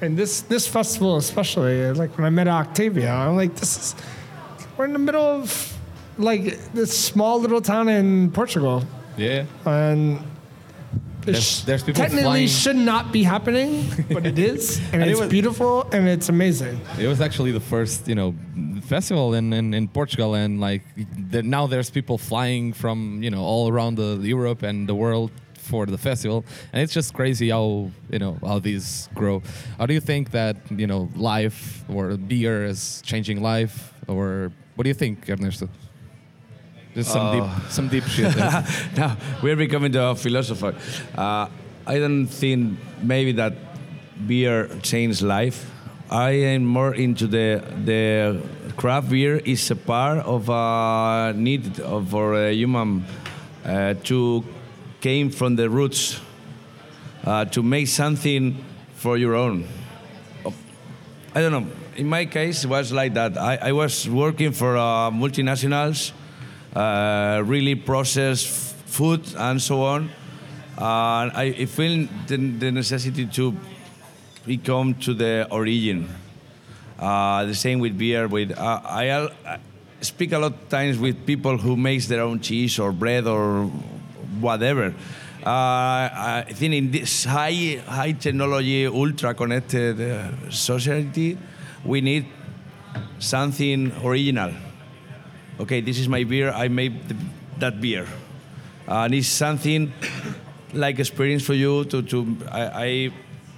[0.00, 1.84] and this this festival especially.
[1.84, 3.94] Uh, like when I met Octavio, I'm like, this is
[4.78, 5.76] we're in the middle of
[6.16, 8.82] like this small little town in Portugal,
[9.18, 9.44] Yeah.
[9.66, 10.24] and
[11.26, 15.10] There's- there's people technically flying- should not be happening, but it is, and, And it
[15.12, 16.80] it's was- beautiful and it's amazing.
[16.98, 18.34] It was actually the first, you know,
[18.82, 20.82] festival in, in, in Portugal, and like
[21.30, 25.30] the, now there's people flying from you know all around the Europe and the world
[25.70, 29.40] for the festival, and it's just crazy how you know how these grow.
[29.78, 34.82] How do you think that you know life or beer is changing life, or what
[34.84, 35.68] do you think, Ernesto?
[36.94, 38.36] Just some deep, some deep shit.
[38.96, 40.74] now we're becoming the philosopher.
[41.16, 41.48] Uh,
[41.86, 43.54] I don't think maybe that
[44.26, 45.70] beer changed life.
[46.08, 48.40] I am more into the the
[48.76, 53.04] craft beer is a part of a need of for a human
[53.64, 54.44] uh, to
[55.00, 56.20] came from the roots
[57.24, 58.56] uh, to make something
[58.94, 59.66] for your own.
[61.34, 61.66] I don't know.
[61.96, 63.36] In my case, it was like that.
[63.36, 66.12] I, I was working for uh, multinationals,
[66.74, 68.48] uh, really processed
[68.86, 70.10] food and so on.
[70.76, 73.54] And I, I feel the, the necessity to
[74.46, 76.08] become to the origin.
[76.98, 78.28] Uh, the same with beer.
[78.28, 79.58] With uh, I, I
[80.00, 83.66] speak a lot of times with people who makes their own cheese or bread or
[84.40, 84.94] whatever.
[85.44, 91.36] Uh, I think in this high high technology, ultra connected uh, society,
[91.84, 92.26] we need
[93.18, 94.52] something original.
[95.60, 96.50] Okay, this is my beer.
[96.50, 97.16] I made the,
[97.58, 98.06] that beer,
[98.88, 99.92] and it's something
[100.72, 102.62] like experience for you to to I.
[102.62, 103.10] I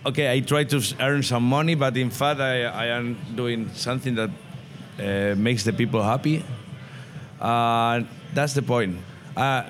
[0.06, 4.14] okay, I try to earn some money, but in fact, I, I am doing something
[4.14, 4.30] that
[4.98, 6.44] uh, makes the people happy.
[7.40, 8.98] Uh, that's the point.
[9.36, 9.64] Uh,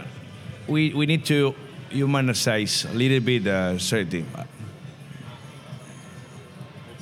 [0.68, 1.54] we, we need to
[1.90, 4.24] humanize a little bit uh, society.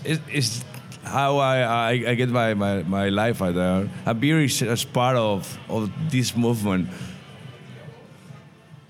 [0.04, 0.64] It, it's
[1.04, 3.88] how I, I, I get my, my, my life out there.
[4.06, 6.88] A beer is as part of, of this movement.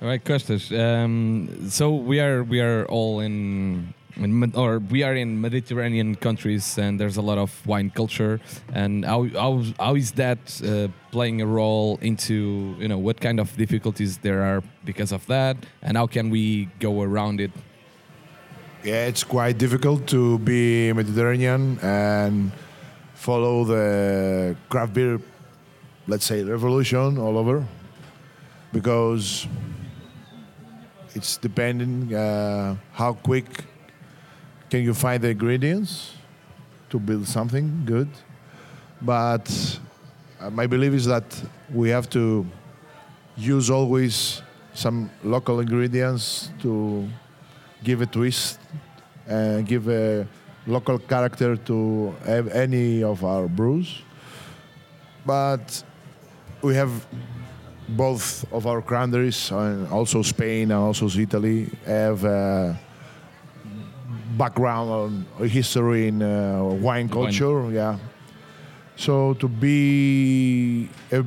[0.04, 0.70] All right, Costas.
[0.70, 6.76] Um, so we are we are all in, in or we are in Mediterranean countries,
[6.76, 8.38] and there's a lot of wine culture.
[8.74, 13.40] And how how, how is that uh, playing a role into you know what kind
[13.40, 17.52] of difficulties there are because of that, and how can we go around it?
[18.84, 22.52] Yeah, it's quite difficult to be Mediterranean and
[23.14, 25.18] follow the craft beer,
[26.06, 27.66] let's say, revolution all over,
[28.74, 29.48] because
[31.14, 33.46] it's depending uh, how quick
[34.68, 36.12] can you find the ingredients
[36.90, 38.10] to build something good.
[39.00, 39.48] But
[40.42, 41.24] uh, my belief is that
[41.72, 42.44] we have to
[43.34, 44.42] use always
[44.74, 47.08] some local ingredients to
[47.84, 48.58] give a twist
[49.26, 50.26] and give a
[50.66, 54.02] local character to any of our brews.
[55.26, 55.84] But
[56.62, 56.90] we have
[57.88, 62.78] both of our cranberries, and also Spain and also Italy, have a
[64.38, 67.70] background on history in uh, wine culture.
[67.70, 67.98] Yeah.
[68.96, 71.24] So to be a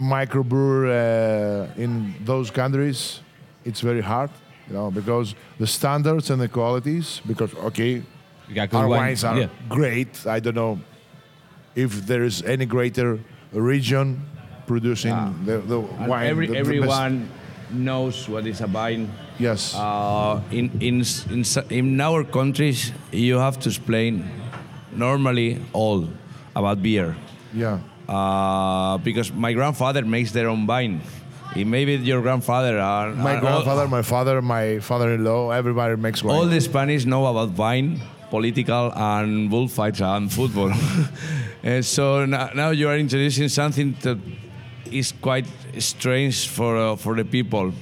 [0.00, 3.20] microbrewer uh, in those countries,
[3.64, 4.30] it's very hard,
[4.68, 7.20] you know, because the standards and the qualities.
[7.26, 8.02] Because okay,
[8.72, 9.48] our wine- wines are yeah.
[9.68, 10.26] great.
[10.26, 10.78] I don't know
[11.74, 13.18] if there is any greater
[13.52, 14.22] region
[14.66, 16.26] producing the, the And wine.
[16.26, 17.28] every, the- the best- everyone
[17.70, 19.10] knows what is a vine.
[19.38, 19.74] Yes.
[19.74, 24.28] Uh, in, in, in, in our countries, you have to explain
[24.94, 26.08] normally all
[26.54, 27.16] about beer.
[27.54, 27.78] yeah.
[28.08, 31.00] Uh, because my grandfather makes their own wine.
[31.56, 36.34] Eh, Maybe your grandfather are, My are grandfather, my father, my father-in-law, everybody makes wine.
[36.36, 40.72] All, all the Spanish know about wine, political, and bullfights and football.
[41.62, 44.18] and so now, now you are introducing something that
[44.90, 45.46] is quite
[45.78, 47.72] strange for uh, for the people.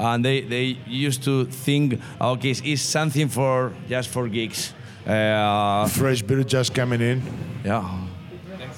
[0.00, 4.72] And they, they used to think, okay, it's something for just for geeks.
[5.06, 7.22] Uh, Fresh beer just coming in.
[7.64, 8.06] yeah.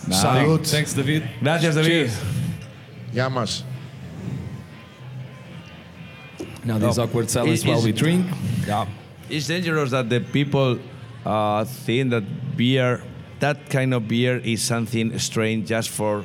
[0.08, 0.66] Salud.
[0.66, 1.22] Thanks, David.
[1.40, 2.10] Gracias, David.
[2.10, 2.20] Cheers.
[3.14, 3.62] Yamas.
[6.64, 7.04] Now this No.
[7.04, 8.26] awkward silence It while we drink.
[8.66, 8.86] Yeah.
[9.28, 10.78] It's dangerous that the people
[11.24, 13.02] uh, think that beer,
[13.40, 16.24] that kind of beer, is something strange just for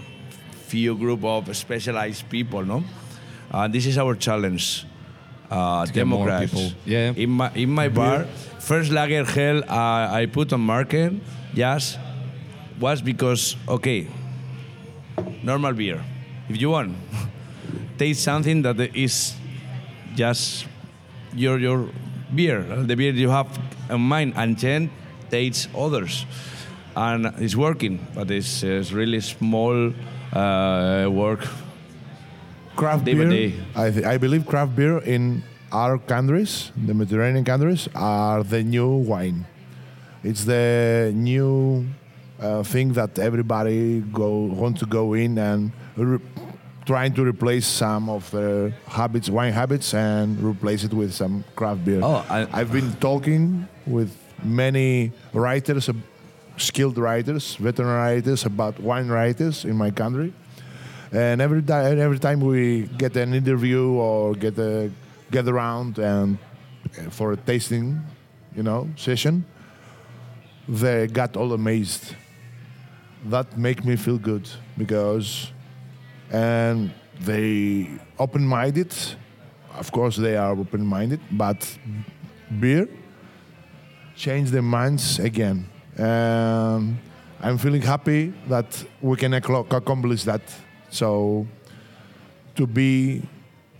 [0.67, 2.83] few group of specialized people, no?
[3.51, 4.85] Uh, this is our challenge.
[5.49, 6.75] Uh, Democrats.
[6.85, 7.11] Yeah.
[7.15, 8.25] In my in my bar,
[8.59, 11.13] first lager hell uh, I put on market
[11.55, 11.97] just
[12.79, 14.05] was because okay,
[15.41, 16.03] normal beer.
[16.49, 16.95] If you want,
[17.97, 19.33] taste something that is
[20.19, 20.67] just
[21.33, 21.87] your your
[22.35, 23.47] beer, uh, the beer you have
[23.89, 24.89] in mind, and then
[25.31, 26.25] taste others,
[26.95, 29.93] and it's working, but it's, it's really small
[30.33, 31.47] uh, work.
[32.75, 33.29] Craft Day beer.
[33.29, 33.53] day.
[33.75, 38.89] I, th- I believe craft beer in our countries, the Mediterranean countries, are the new
[39.11, 39.45] wine.
[40.23, 41.85] It's the new
[42.39, 44.29] uh, thing that everybody go
[44.61, 46.19] want to go in and re-
[46.89, 51.85] trying to replace some of their habits, wine habits, and replace it with some craft
[51.85, 51.99] beer.
[52.01, 54.09] Oh, I- I've been talking with
[54.43, 55.93] many writers, uh,
[56.57, 60.33] skilled writers, veteran writers about wine writers in my country.
[61.11, 64.89] And every time, every time we get an interview or get a
[65.29, 66.37] get around and
[66.97, 68.01] uh, for a tasting,
[68.57, 69.45] you know, session,
[70.67, 72.15] they got all amazed.
[73.29, 75.51] That make me feel good because,
[76.31, 78.93] and they open-minded.
[79.77, 81.77] Of course, they are open-minded, but
[82.59, 82.87] beer
[84.15, 85.67] changed their minds again.
[85.97, 86.99] Um,
[87.41, 90.41] I'm feeling happy that we can accomplish that.
[90.89, 91.47] So,
[92.55, 93.21] to be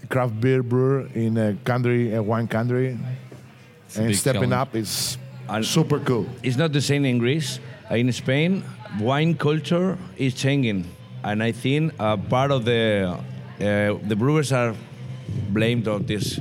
[0.03, 2.97] a craft beer brewer in a country, a wine country,
[3.95, 4.53] a and stepping challenge.
[4.53, 5.17] up is
[5.49, 6.27] And- super cool.
[6.43, 7.59] It's not the same in Greece.
[7.91, 8.63] In Spain,
[8.99, 10.85] wine culture is changing,
[11.23, 13.17] and I think uh, part of the
[13.59, 14.75] uh, the brewers are
[15.49, 16.39] blamed of this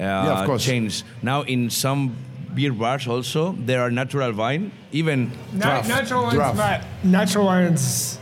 [0.00, 0.64] uh, of course.
[0.64, 1.02] change.
[1.22, 2.16] Now, in some
[2.54, 5.88] beer bars, also there are natural wine, even Na- Draft.
[5.88, 6.56] natural wines, Draft.
[6.56, 8.18] but natural wines,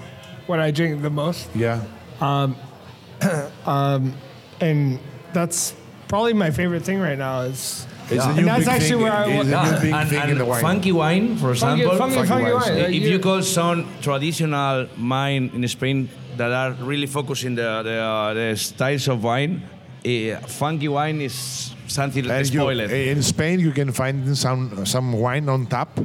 [0.46, 1.82] what I drink the most, Yeah.
[2.20, 2.56] Um,
[3.66, 4.14] um,
[4.60, 4.98] and
[5.32, 5.74] that's
[6.08, 9.00] probably my favorite thing right now is It's a And new that's big actually thing.
[9.02, 10.60] where I it's want- a new Yeah, big and, thing in the wine.
[10.60, 11.98] funky wine, for Funky, example.
[11.98, 12.66] funky, Funky funky wines.
[12.66, 12.80] wine.
[12.80, 17.82] Uh, if you- you call some traditional wine in Spain that are really focusing the
[17.82, 19.62] the, uh, the styles of wine,
[20.04, 22.90] uh, funky wine is something And you, spoiled.
[22.90, 25.98] in Spain, you can find some some wine on tap.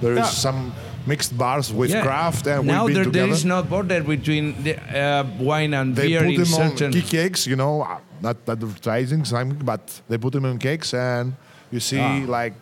[0.00, 0.24] There is Yeah.
[0.46, 0.72] some
[1.06, 2.02] mixed bars with Yeah.
[2.02, 3.32] craft, and now we've been there, there together.
[3.32, 6.92] is no border between the, uh, wine and they beer put in them on certain.
[6.92, 11.34] key kegs, you know, uh, not advertising, something, but they put them on cakes, and
[11.72, 12.22] you see Ah.
[12.28, 12.54] like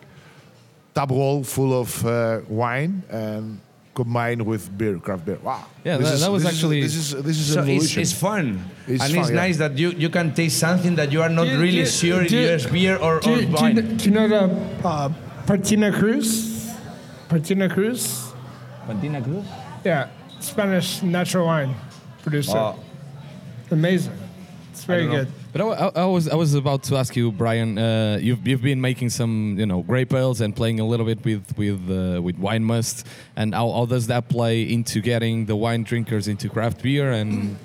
[0.95, 3.59] tap wall full of uh, wine and
[3.93, 5.37] combined with beer, craft beer.
[5.43, 5.65] Wow.
[5.83, 7.69] Yeah, This that- is- that was this is- actually- this is this is So it's,
[7.69, 8.01] evolution.
[8.01, 9.35] it's fun, It's and fun, it's yeah.
[9.35, 12.23] nice that you, you can taste something that you are not Do really do sure
[12.25, 13.97] do you- it's beer or, do, or you, do, you, wine.
[13.97, 14.43] do you know the
[14.87, 15.09] uh,
[15.45, 16.71] Partida Creus?
[17.29, 18.30] Partida Creus?
[18.93, 19.45] Partida Creus?
[19.85, 20.07] Yeah,
[20.39, 21.75] Spanish natural wine
[22.23, 22.57] producer.
[22.57, 22.75] Oh.
[23.71, 24.13] Amazing.
[24.71, 25.23] It's very don't know.
[25.25, 25.33] good.
[25.53, 27.77] But I, I- I was I was about to ask you, Brian.
[27.77, 31.23] Uh, you've you've been making some you know grape ales and playing a little bit
[31.25, 35.55] with with uh, with wine must, and how, how does that play into getting the
[35.55, 37.57] wine drinkers into craft beer and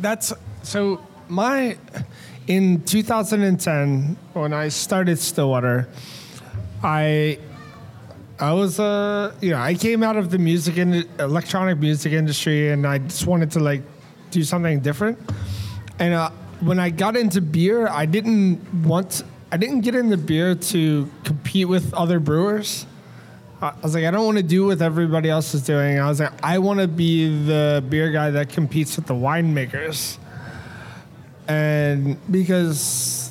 [0.00, 1.76] That's so my
[2.46, 5.88] in 2010 when I started Stillwater,
[6.82, 7.38] I
[8.38, 12.70] I was uh you know I came out of the music and electronic music industry
[12.70, 13.82] and I just wanted to like
[14.32, 15.18] do something different.
[15.98, 20.54] And uh, when I got into beer, I didn't want I didn't get into beer
[20.54, 22.86] to compete with other brewers.
[23.60, 26.00] I was like, I don't want to do what everybody else is doing.
[26.00, 30.18] I was like, I want to be the beer guy that competes with the winemakers.
[31.46, 33.30] And because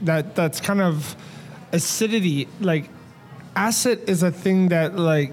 [0.00, 1.14] that that's kind of
[1.72, 2.88] acidity, like
[3.58, 5.32] acid is a thing that like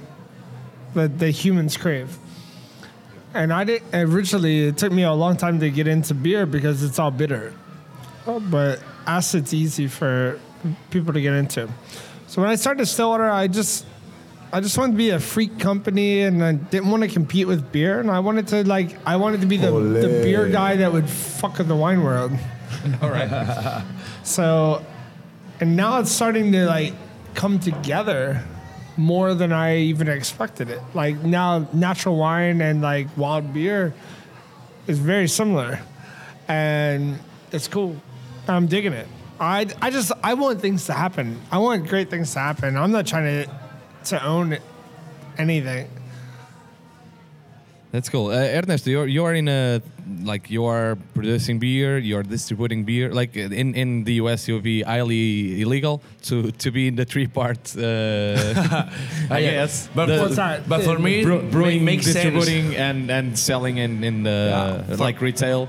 [0.95, 2.17] that the humans crave.
[3.33, 6.83] And I did originally it took me a long time to get into beer because
[6.83, 7.53] it's all bitter.
[8.25, 10.39] But acid's easy for
[10.89, 11.69] people to get into.
[12.27, 13.85] So when I started Stillwater, I just
[14.51, 17.71] I just wanted to be a freak company and I didn't want to compete with
[17.71, 20.91] beer and I wanted to like I wanted to be the, the beer guy that
[20.91, 22.31] would fuck with the wine world.
[23.01, 23.83] all right?
[24.23, 24.83] So
[25.59, 26.93] and now it's starting to like
[27.35, 28.43] come together
[28.97, 30.81] more than I even expected it.
[30.93, 33.93] Like now natural wine and like wild beer
[34.87, 35.79] is very similar.
[36.47, 37.19] And
[37.51, 37.97] it's cool.
[38.47, 39.07] I'm digging it.
[39.39, 41.41] I, I just I want things to happen.
[41.51, 42.77] I want great things to happen.
[42.77, 43.51] I'm not trying to
[44.05, 44.57] to own
[45.37, 45.89] anything.
[47.91, 48.27] That's cool.
[48.27, 49.81] Uh, Ernesto, you're you're in a
[50.23, 53.11] like you are producing beer, you're distributing beer.
[53.11, 57.27] Like in, in the US, you'll be highly illegal to, to be in the three
[57.27, 57.75] part.
[57.75, 57.81] Uh,
[59.29, 59.89] I guess.
[59.95, 60.67] But, The- What's that?
[60.69, 62.15] but for me, Bre- brewing, makes sense.
[62.15, 64.95] distributing, and, and selling in in the Yeah.
[64.97, 65.67] like retail,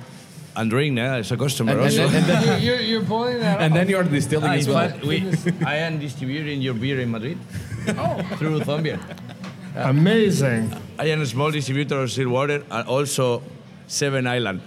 [0.56, 2.08] And drink, yeah, as a customer and, and, also.
[2.08, 4.88] then, and, then, you're, you're pulling that and then you're distilling Ah, as well.
[5.04, 5.16] we,
[5.66, 7.36] I am distributing your beer in Madrid
[7.88, 8.22] oh.
[8.38, 8.96] through Zambia.
[9.76, 10.72] amazing.
[10.98, 13.42] I am a small distributor of Stillwater and also
[13.86, 14.60] Seven Island.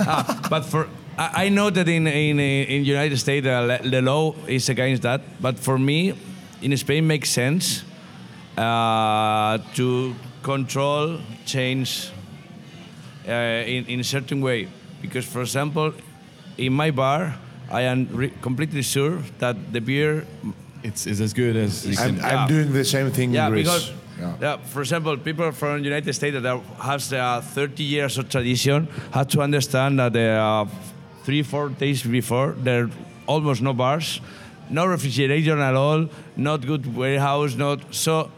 [0.00, 4.34] Ah, but for I, I know that in in in United States uh, the law
[4.46, 6.14] is against that, but for me,
[6.62, 7.84] in Spain makes sense
[8.56, 12.10] uh, to control change
[13.28, 13.32] uh,
[13.66, 14.68] in in a certain way.
[15.02, 15.92] Because, for example,
[16.56, 17.34] in my bar,
[17.70, 20.24] I am re- completely sure that the beer
[20.82, 22.24] It's, it's as good as you I'm, can.
[22.24, 22.48] I'm Yeah.
[22.48, 23.64] doing the same thing Yeah, in Greece.
[23.66, 24.36] because Yeah.
[24.40, 24.56] yeah.
[24.58, 29.28] for example, people from the United States that has uh, 30 years of tradition have
[29.28, 30.68] to understand that there are
[31.24, 32.90] three, four days before there are
[33.26, 34.20] almost no bars,
[34.70, 38.30] no refrigeration at all, not good warehouse, not so.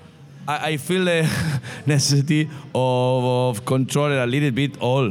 [0.49, 1.29] I, I feel the
[1.87, 5.07] necessity of, of control it a little bit all.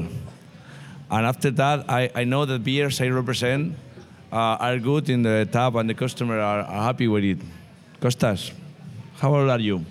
[1.12, 3.76] And after that, I, I know that beers I represent
[4.32, 7.38] uh, are good in the tap and the customer are, are happy with it.
[8.00, 8.52] Costas,
[9.18, 9.86] how old are you?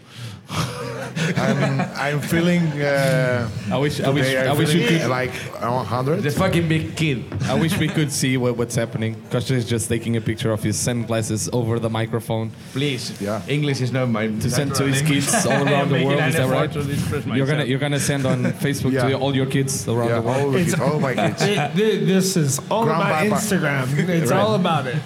[0.49, 2.63] I'm, I'm feeling.
[2.81, 5.09] Uh, I wish I wish I wish you could.
[5.09, 5.31] like
[5.61, 6.23] 100.
[6.23, 7.25] The fucking big kid.
[7.45, 9.17] I wish we could see what, what's happening.
[9.31, 13.21] Costa is just taking a picture of his sunglasses over the microphone Please.
[13.21, 13.42] Yeah.
[13.49, 14.27] English is not my.
[14.29, 16.21] to send to his kids all around the world.
[16.23, 17.27] Is that right?
[17.37, 20.42] You're gonna you're gonna send on Facebook to all your kids around Yeah, the world.
[20.45, 21.42] all, kids, all my kids.
[21.42, 24.09] It- this is all Grandpa- about Instagram.
[24.25, 24.40] It's Right.
[24.40, 24.97] all about it.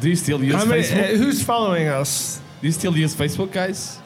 [0.00, 1.14] Do you still use How many, Facebook?
[1.14, 2.40] uh, who's following us?
[2.60, 3.98] Do you still use Facebook, guys?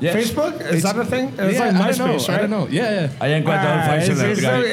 [0.00, 0.14] Yes.
[0.30, 0.60] Facebook?
[0.60, 1.28] Is that a thing?
[1.38, 2.14] It's yeah, like I don't know.
[2.16, 2.38] MySpace, right?
[2.38, 2.68] I don't know.
[2.68, 4.58] Yeah, yeah, I am quite Ah, old-fashioned it's- it's guy.
[4.60, 4.64] it-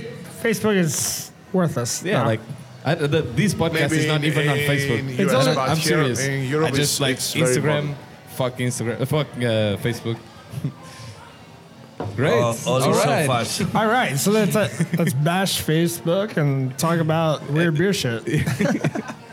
[0.00, 0.10] it-
[0.42, 2.02] Facebook is worthless.
[2.04, 2.18] yeah.
[2.20, 2.24] No.
[2.26, 2.40] Like,
[2.84, 5.18] I, the, this podcast Maybe is not in- even on in Facebook.
[5.26, 6.28] US, only- but I'm serious.
[6.28, 7.94] Europe, I just like Instagram.
[8.36, 9.00] Fuck Instagram.
[9.00, 9.40] uh, Fuck uh,
[9.80, 10.18] Facebook.
[12.16, 12.32] Great.
[12.34, 13.26] Oh, all All so right.
[13.26, 13.62] fast.
[13.74, 14.68] All right, so let's uh,
[14.98, 18.22] let's bash Facebook and talk about weird beer shit.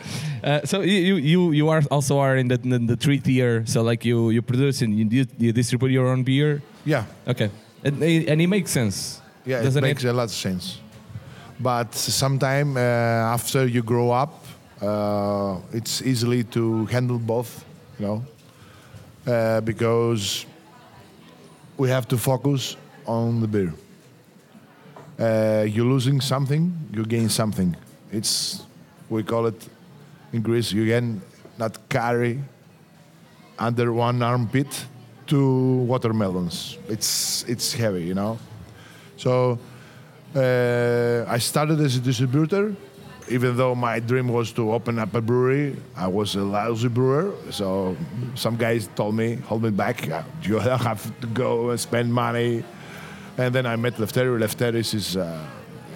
[0.43, 3.63] Uh, so you, you you are also are in the in the three tier.
[3.65, 6.61] So like you you produce and you, you distribute your own beer.
[6.85, 7.49] Yeah, Okay,
[7.83, 9.21] and, and it makes sense.
[9.45, 10.79] yeah, Doesn't it makes a lot of sense.
[11.59, 12.79] But sometime uh,
[13.35, 14.43] after you grow up,
[14.81, 17.63] uh, it's easily to handle both,
[17.99, 18.25] you know,
[19.27, 20.47] uh, because
[21.77, 23.73] we have to focus on the beer.
[25.19, 27.75] Uh, you're losing something, you gain something.
[28.11, 28.63] It's
[29.07, 29.67] we call it
[30.33, 30.71] in Greece.
[30.71, 31.21] You can
[31.57, 32.39] not carry
[33.59, 34.85] under one armpit
[35.31, 36.77] two watermelons.
[36.89, 38.37] It's it's heavy, you know.
[39.15, 39.59] So
[40.35, 42.75] uh, I started as a distributor,
[43.29, 45.77] even though my dream was to open up a brewery.
[45.95, 47.95] I was a lousy brewer, so
[48.35, 49.97] some guys told me, hold me back.
[50.43, 50.59] You
[50.89, 52.63] have to go and spend money.
[53.37, 54.37] And then I met Lefteri.
[54.37, 55.39] Lefteris is uh,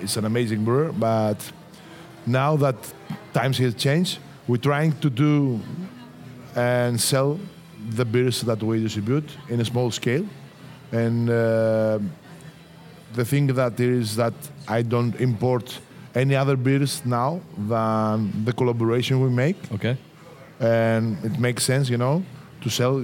[0.01, 1.39] is an amazing brewer, but
[2.25, 2.75] now that
[3.33, 5.59] times have changed, we're trying to do
[6.55, 7.39] and sell
[7.89, 10.25] the beers that we distribute in a small scale.
[10.91, 11.99] And uh,
[13.13, 14.33] the thing that is that
[14.67, 15.79] I don't import
[16.13, 19.97] any other beers now than the collaboration we make, Okay.
[20.59, 22.23] and it makes sense, you know,
[22.61, 23.03] to sell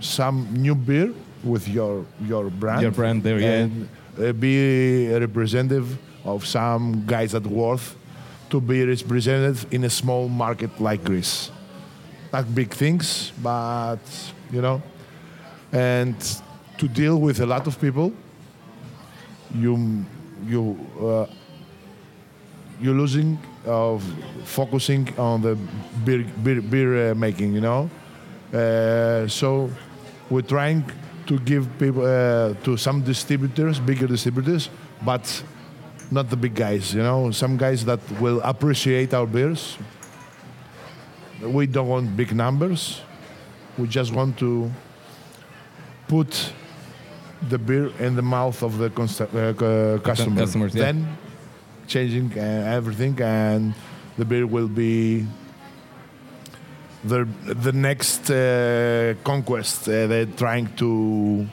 [0.00, 2.82] some new beer with your your brand.
[2.82, 3.62] Your brand there, yeah.
[3.64, 3.88] and
[4.18, 7.96] uh, be a representative of some guys at Worth
[8.50, 11.50] to be represented in a small market like Greece.
[12.32, 13.98] Not big things, but
[14.52, 14.82] you know,
[15.72, 16.16] and
[16.78, 18.12] to deal with a lot of people,
[19.54, 20.04] you
[20.46, 21.26] you uh,
[22.80, 24.02] you're losing of
[24.44, 25.56] focusing on the
[26.04, 27.52] beer beer, beer uh, making.
[27.54, 27.90] You know,
[28.52, 29.70] uh, so
[30.30, 30.84] we're trying
[31.26, 34.70] to give people uh, to some distributors, bigger distributors,
[35.04, 35.42] but
[36.10, 36.94] not the big guys.
[36.94, 39.78] You know, some guys that will appreciate our beers.
[41.42, 43.00] We don't want big numbers.
[43.78, 44.70] We just want to
[46.08, 46.52] put
[47.48, 50.40] the beer in the mouth of the const- uh, cu- customer.
[50.40, 50.84] customers, yeah.
[50.84, 51.16] Then
[51.86, 53.74] changing uh, everything, and
[54.18, 55.26] the beer will be
[57.04, 57.26] the
[57.64, 59.88] the next uh, conquest.
[59.88, 61.46] Uh, they're trying to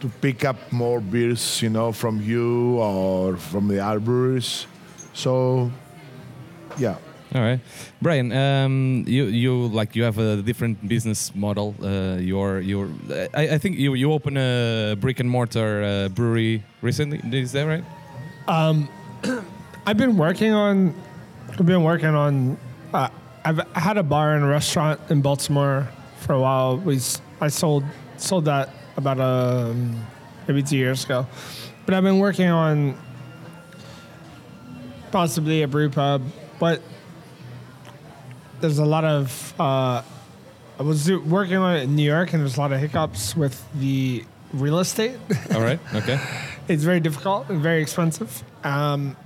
[0.00, 4.66] to pick up more beers, you know, from you or from the other breweries.
[5.14, 5.70] So,
[6.78, 6.96] yeah.
[7.34, 7.60] All right,
[8.00, 8.32] Brian.
[8.32, 11.74] Um, you you like you have a different business model.
[11.82, 12.88] Uh, you're you're.
[13.34, 17.20] I, I think you you open a brick and mortar uh, brewery recently.
[17.38, 17.84] Is that right?
[18.48, 18.88] Um,
[19.86, 20.94] I've been working on.
[21.50, 22.56] I've been working on.
[22.94, 23.08] Uh,
[23.44, 25.86] I've had a bar and a restaurant in Baltimore
[26.20, 26.78] for a while.
[26.78, 27.84] We s- I sold
[28.16, 30.06] sold that about um,
[30.46, 31.26] maybe two years ago,
[31.86, 32.98] but I've been working on
[35.10, 36.22] possibly a brew pub.
[36.58, 36.82] But
[38.60, 39.54] there's a lot of.
[39.58, 40.02] Uh,
[40.78, 43.64] I was working on it in New York, and there's a lot of hiccups with
[43.74, 45.16] the real estate.
[45.54, 45.80] All right.
[45.94, 46.20] Okay.
[46.68, 48.42] it's very difficult and very expensive.
[48.64, 49.16] Um,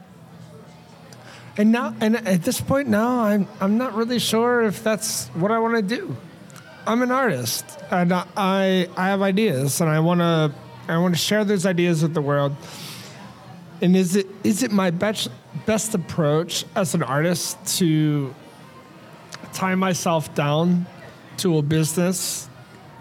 [1.56, 5.50] and now, and at this point now, I'm I'm not really sure if that's what
[5.50, 6.16] I want to do.
[6.86, 10.52] I'm an artist, and I I have ideas, and I want to
[10.88, 12.56] I want to share those ideas with the world.
[13.80, 15.28] And is it is it my best
[15.66, 18.34] best approach as an artist to
[19.52, 20.86] tie myself down
[21.38, 22.48] to a business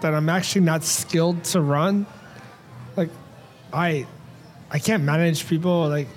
[0.00, 2.06] that I'm actually not skilled to run?
[2.96, 3.10] Like,
[3.72, 4.06] I
[4.70, 5.88] I can't manage people.
[5.88, 6.08] Like,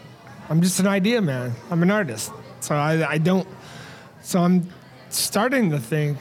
[0.50, 1.54] I'm just an idea man.
[1.72, 3.48] I'm an artist, so I I don't.
[4.22, 4.70] So I'm
[5.10, 6.18] starting to think,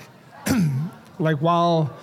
[1.18, 1.94] like, while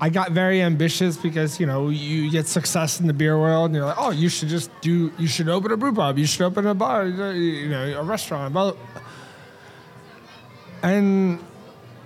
[0.00, 3.74] I got very ambitious because you know you get success in the beer world, and
[3.74, 5.12] you're like, oh, you should just do.
[5.18, 6.18] You should open a brew pub.
[6.18, 7.06] You should open a bar.
[7.06, 8.52] You know, a restaurant.
[8.52, 8.72] Blah.
[10.82, 11.38] And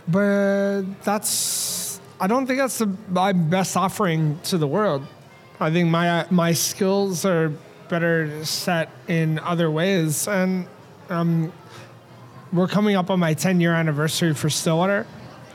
[0.06, 5.06] but that's I don't think that's the, my best offering to the world.
[5.58, 7.52] I think my my skills are
[7.88, 10.68] better set in other ways, and
[11.08, 11.52] um,
[12.52, 15.06] we're coming up on my 10 year anniversary for Stillwater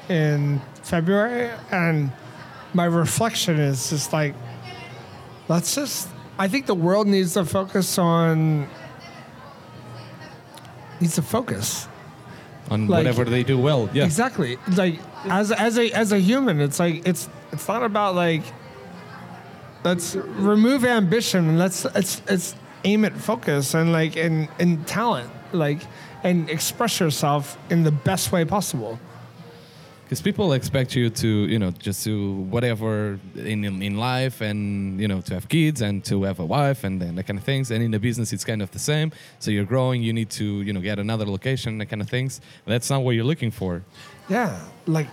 [0.09, 2.11] in February, and
[2.73, 4.35] my reflection is just like,
[5.47, 6.09] let's just.
[6.37, 8.67] I think the world needs to focus on
[10.99, 11.87] needs to focus
[12.71, 13.89] On Like- whatever they do well.
[13.93, 14.05] Yeah.
[14.05, 14.57] Exactly.
[14.75, 18.41] Like as as a as a human, it's like it's it's not about like
[19.83, 25.29] let's remove ambition and let's let's let's aim at focus and like and and talent
[25.51, 25.81] like
[26.23, 28.97] and express yourself in the best way possible.
[30.13, 35.01] Because people expect you to, you know, just do whatever in, in in life, and
[35.01, 37.43] you know, to have kids and to have a wife and then that kind of
[37.43, 37.71] things.
[37.71, 39.11] And in the business, it's kind of the same.
[39.39, 42.41] So you're growing, you need to, you know, get another location, that kind of things.
[42.67, 43.81] That's not what you're looking for.
[44.29, 45.07] Yeah, like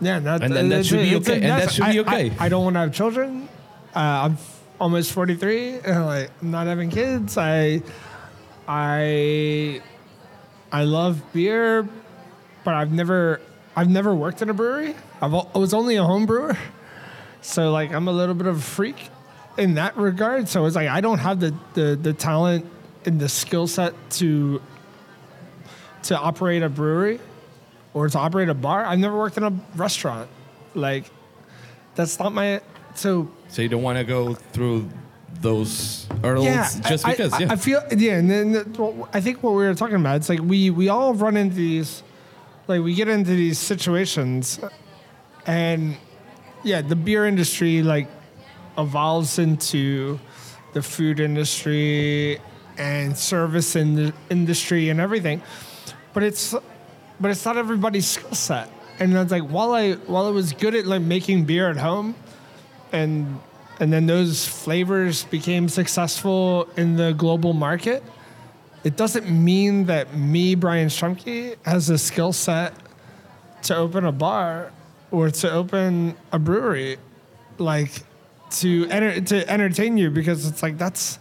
[0.00, 2.30] yeah, that, And- and that should be okay, and that should be I- okay.
[2.38, 3.48] I, I don't want to have children.
[3.92, 3.98] Uh,
[4.30, 4.38] I'm
[4.80, 7.36] almost 43, and like I'm not having kids.
[7.36, 7.82] I
[8.68, 9.82] I
[10.70, 11.88] I love beer,
[12.62, 13.40] but I've never
[13.76, 14.94] I've never worked in a brewery.
[15.20, 16.56] I've I was only a home brewer,
[17.40, 19.08] so like I'm a little bit of a freak
[19.58, 20.48] in that regard.
[20.48, 22.66] So it's like I don't have the the, the talent
[23.04, 24.60] and the skill set to
[26.04, 27.18] to operate a brewery
[27.94, 28.84] or to operate a bar.
[28.84, 30.28] I've never worked in a restaurant.
[30.74, 31.10] Like
[31.94, 32.60] that's not my
[32.94, 34.88] so So you don't want to go through
[35.40, 36.46] those hurdles
[36.88, 37.32] just I- because.
[37.32, 37.52] I, yeah.
[37.52, 40.28] I feel yeah, and then the- well, I think what we were talking about, it's
[40.28, 42.02] like we we all run into these,
[42.66, 44.60] like we get into these situations,
[45.46, 45.96] and
[46.62, 48.08] yeah, the beer industry like
[48.78, 50.18] evolves into
[50.72, 52.40] the food industry
[52.76, 55.42] and service in the industry and everything,
[56.12, 56.54] but it's
[57.20, 58.68] but it's not everybody's skill set.
[58.98, 62.14] And it's like while I while I was good at like making beer at home,
[62.92, 63.40] and
[63.80, 68.02] and then those flavors became successful in the global market,
[68.84, 72.74] it doesn't mean that me, Brian Strumke, has a skill set
[73.62, 74.70] to open a bar
[75.10, 76.98] or to open a brewery,
[77.58, 78.02] like
[78.50, 81.18] to enter, to entertain you because it's like that's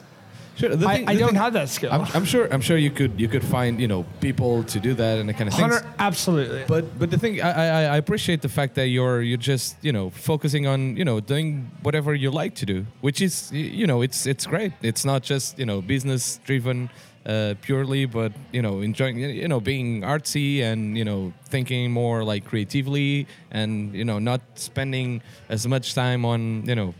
[0.55, 1.91] Sure, I, thing- I don't thing- have that skill.
[1.91, 2.47] I'm, I'm sure.
[2.53, 3.19] I'm sure you could.
[3.19, 5.81] You could find you know people to do that and the kind of things.
[5.97, 6.63] Absolutely.
[6.67, 9.91] But but the thing I, I I appreciate the fact that you're you're just you
[9.91, 14.03] know focusing on you know doing whatever you like to do, which is you know
[14.03, 14.73] it's it's great.
[14.83, 16.91] It's not just you know business driven
[17.25, 22.23] uh, purely, but you know enjoying you know being artsy and you know thinking more
[22.23, 26.93] like creatively and you know not spending as much time on you know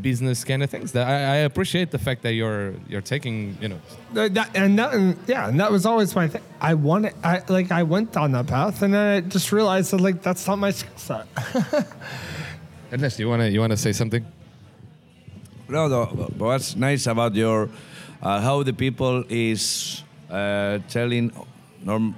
[0.00, 0.90] business kind of things.
[0.92, 3.80] That I, I appreciate the fact that you're you're taking you know
[4.14, 6.42] That- that- and that, and yeah, and that was always my thing.
[6.60, 10.00] I wanted, I like, I went down that path, and then I just realized that
[10.00, 11.26] like that's not my skill set.
[12.92, 14.24] Ernest, you wanna you wanna say something?
[15.68, 17.68] No, no, but what's nice about your
[18.22, 21.32] uh, how the people is uh, telling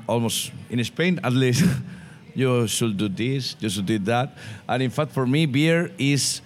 [0.06, 1.64] almost in Spain at least
[2.34, 4.36] you should do this, you should do that,
[4.68, 6.40] and in fact for me beer is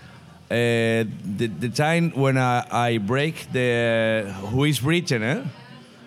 [0.50, 1.04] uh,
[1.36, 5.22] the, the time when I, I break the who is written.
[5.22, 5.42] Eh?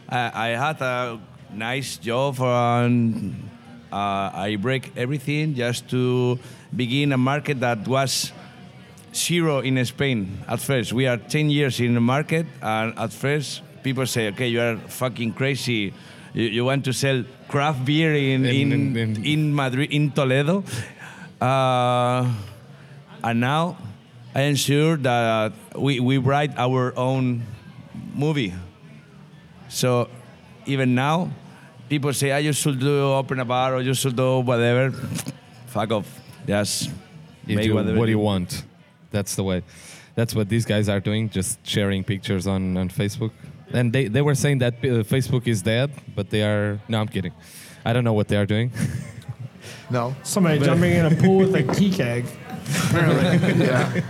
[0.10, 1.20] I, I had a
[1.52, 3.50] nice job and
[3.92, 6.40] uh, I break everything just to
[6.76, 8.32] begin a market that was
[9.18, 10.94] zero in Spain at first.
[10.94, 14.78] We are 10 years in the market, and at first people say, okay, you are
[14.78, 15.94] fucking crazy.
[16.34, 20.64] You, you want to sell craft beer in, In- in, in- in, Madrid, in Toledo.
[21.42, 22.32] Uh,
[23.24, 23.78] and now
[24.36, 27.44] I am sure that we, we write our own
[28.14, 28.54] movie.
[29.70, 30.10] So
[30.66, 31.32] even now,
[31.90, 34.92] people say, I just should do open a bar or you should do whatever.
[35.68, 36.08] Fuck off.
[36.48, 36.90] Just
[37.46, 38.64] You make do whatever what you want.
[39.12, 39.64] That's the way.
[40.16, 43.32] That's what these guys are doing, just sharing pictures on, on Facebook.
[43.72, 46.80] And they, they were saying that uh, Facebook is dead, but they are.
[46.88, 47.34] No, I'm kidding.
[47.86, 48.72] I don't know what they are doing.
[49.90, 50.16] No.
[50.24, 52.26] Somebody jumping in a pool with a key keg.
[52.90, 53.66] Apparently.
[53.66, 54.02] Yeah.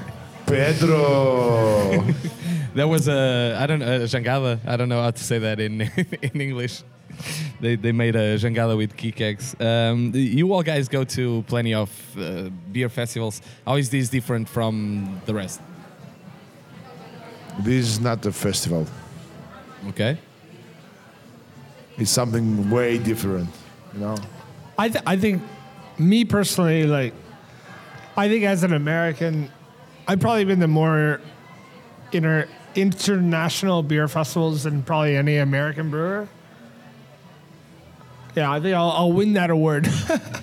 [0.45, 2.04] Pedro.
[2.74, 4.60] there was a I don't know a jangada.
[4.66, 5.82] I don't know how to say that in
[6.22, 6.84] in English.
[7.59, 9.11] They, they made a jangada with key.
[9.59, 13.41] Um, you all guys go to plenty of uh, beer festivals.
[13.65, 15.59] How is this different from the rest?
[17.59, 18.86] this is not a festival.
[19.89, 20.18] Okay.
[21.97, 23.49] It's something way different.
[23.93, 24.18] You know.
[24.78, 25.41] I th- I think
[25.97, 27.13] me personally, like,
[28.15, 29.51] I think as an American,
[30.07, 31.20] I've probably been to more
[32.11, 36.28] inter- international beer festivals than probably any American brewer.
[38.38, 39.90] Yeah, I think I'll, I'll win that award.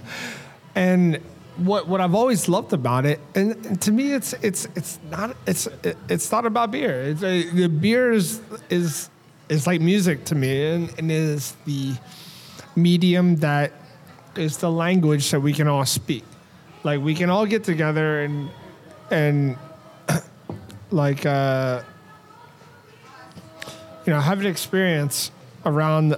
[0.74, 1.20] and
[1.58, 5.68] what what I've always loved about it, and, to me, it's it's it's not it's
[6.08, 7.02] it's not about beer.
[7.02, 9.10] It's a, the beer is is
[9.48, 11.92] is like music to me, and, and is the
[12.74, 13.70] medium that
[14.34, 16.24] is the language that we can all speak.
[16.82, 18.50] Like we can all get together and
[19.12, 19.56] and
[20.90, 21.82] like uh,
[24.04, 25.30] you know have an experience
[25.64, 26.16] around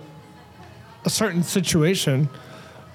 [1.07, 2.29] a certain situation,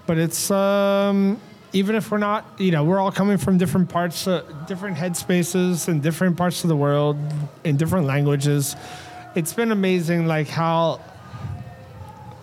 [0.05, 1.39] but it's um,
[1.74, 5.88] even if we're not, you know, we're all coming from different parts, uh, different headspaces,
[5.88, 7.18] and different parts of the world
[7.64, 8.76] in different languages.
[9.34, 10.99] It's been amazing, like how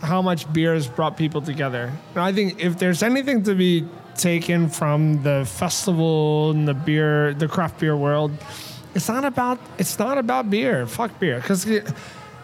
[0.00, 1.92] how much beer has brought people together.
[2.14, 7.34] And I think if there's anything to be taken from the festival and the beer,
[7.34, 8.30] the craft beer world,
[8.94, 10.86] it's not about it's not about beer.
[10.86, 11.66] Fuck beer, because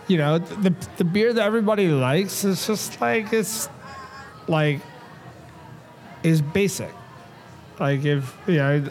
[0.08, 3.68] you know the the beer that everybody likes is just like it's
[4.48, 4.80] like
[6.22, 6.90] is basic.
[7.78, 8.88] Like if you know,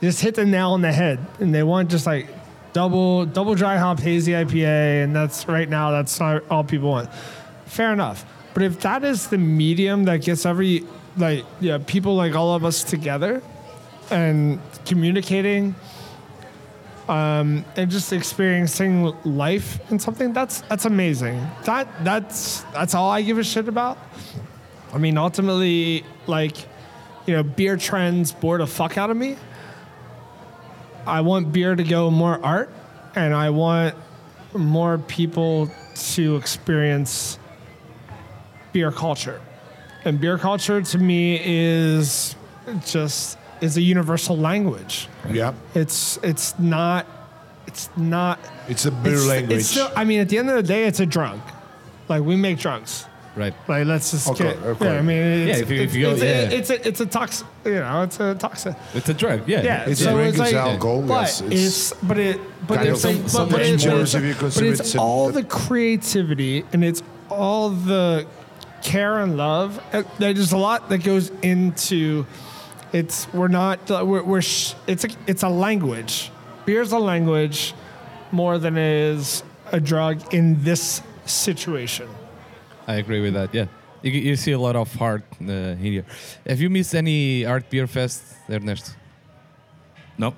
[0.00, 2.28] just hit the nail on the head, and they want just like
[2.72, 7.10] double double dry hop hazy IPA, and that's right now that's not all people want.
[7.66, 8.24] Fair enough,
[8.54, 10.84] but if that is the medium that gets every
[11.16, 13.42] like yeah people like all of us together
[14.10, 15.74] and communicating
[17.08, 21.40] um, and just experiencing life and something that's that's amazing.
[21.64, 23.98] That that's that's all i give a shit about.
[24.92, 26.56] I mean ultimately like
[27.26, 29.36] you know beer trends bore the fuck out of me.
[31.06, 32.70] I want beer to go more art
[33.14, 33.94] and i want
[34.54, 37.38] more people to experience
[38.72, 39.40] beer culture.
[40.04, 42.36] And beer culture to me is
[42.86, 45.52] just is a universal language Yeah.
[45.74, 47.06] it's it's not
[47.66, 48.38] it's not
[48.68, 49.58] It's a beer it's, language.
[49.58, 51.42] It's still, I mean, at the end of the day, it's a drunk.
[52.08, 53.04] Like we make drunks.
[53.36, 53.52] Right.
[53.68, 54.56] Like let's just Okay, get.
[54.72, 54.84] okay.
[54.86, 56.28] Yeah, I mean, it's, Yeah, if you- if it's, you go- it's, yeah.
[56.28, 57.44] a, it's a it's a tox.
[57.66, 58.74] You know, it's a toxin.
[58.94, 59.46] It's a drug.
[59.46, 59.62] Yeah.
[59.62, 62.40] Yeah, It's so a drink, it's it's like, alcohol, But yes, it's, it's but it
[62.66, 64.66] but kind it's of like, so but, it's, more but it's, if you but consider
[64.72, 68.26] it's it's all the creativity and it's all the
[68.82, 69.78] care and love.
[69.92, 72.24] Uh, There's a lot that goes into.
[72.92, 76.30] It's we're not we're, we're sh- it's a it's a language.
[76.64, 77.74] Beer's a language
[78.32, 82.08] more than it is a drug in this situation.
[82.86, 83.54] I agree with that.
[83.54, 83.66] Yeah.
[84.02, 86.04] You, you see a lot of art uh, here.
[86.46, 88.92] Have you missed any art beer fest, Ernesto?
[90.16, 90.34] No.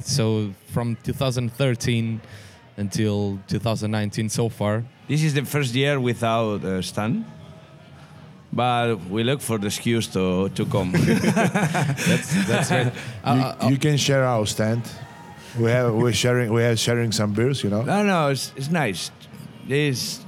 [0.00, 2.20] So from 2013
[2.76, 4.84] until 2019 so far.
[5.08, 7.24] This is the first year without uh, Stan.
[8.54, 10.92] But we look for the excuse to, to come.
[10.92, 12.92] That's that's right.
[13.24, 14.82] Uh, you, you can share our stand.
[15.58, 17.82] We have we're sharing we are sharing some beers, you know.
[17.82, 19.10] no, no, it's, it's nice.
[19.66, 20.20] This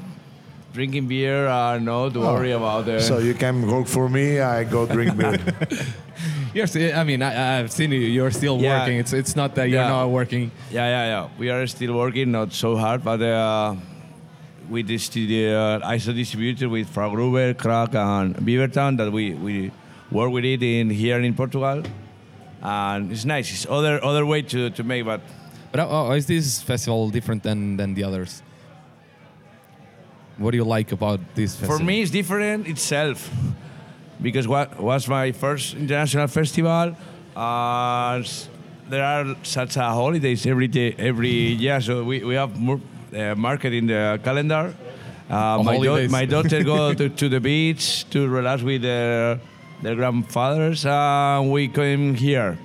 [0.72, 3.00] drinking beer, uh, no, don't worry about it.
[3.02, 4.40] So you can work for me.
[4.40, 5.38] I go drink beer.
[6.54, 8.00] You're I mean, I, I've seen you.
[8.00, 8.80] You're still Yeah.
[8.80, 8.98] working.
[8.98, 9.88] It's it's not that you're Yeah.
[9.88, 10.50] not working.
[10.70, 11.28] Yeah, yeah, yeah.
[11.38, 13.74] We are still working, not so hard, but uh,
[14.68, 19.70] with the uh, ISO distributor with FrauGruber, Crack, and Beavertown that we, we
[20.10, 21.82] work with it in here in Portugal,
[22.62, 23.52] and it's nice.
[23.52, 25.20] It's other other way to, to make, but
[25.72, 28.42] But how, how is this festival different than than the others?
[30.38, 31.78] What do you like about this festival?
[31.78, 33.30] for me it's different itself
[34.20, 36.96] because what was my first international festival.
[37.34, 38.22] Uh,
[38.88, 42.95] there are such a holidays every day, every year, so we, we have more uh,
[43.36, 44.74] market in the calendar.
[45.28, 49.40] Uh, my, dau- my daughter go to, to the beach to relax with their,
[49.82, 50.86] their grandfathers.
[50.86, 52.56] Uh, we came here,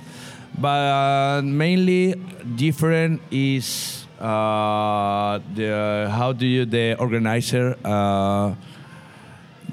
[0.59, 2.13] but uh, mainly
[2.55, 8.53] different is uh, the how do you the organizer uh,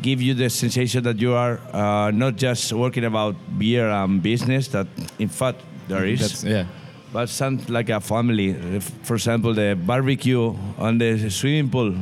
[0.00, 4.68] give you the sensation that you are uh, not just working about beer and business
[4.68, 4.86] that
[5.18, 6.64] in fact there is That's, yeah.
[7.12, 11.94] But sounds like a family for example the barbecue on the swimming pool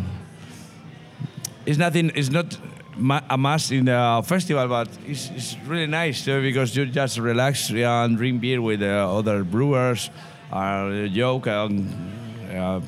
[1.64, 2.56] it's nothing it's not
[3.30, 7.70] a must in the festival but it's, it's really nice uh, because you just relax
[7.70, 10.10] and drink beer with uh, other brewers
[10.52, 11.92] uh, joke and
[12.54, 12.80] uh,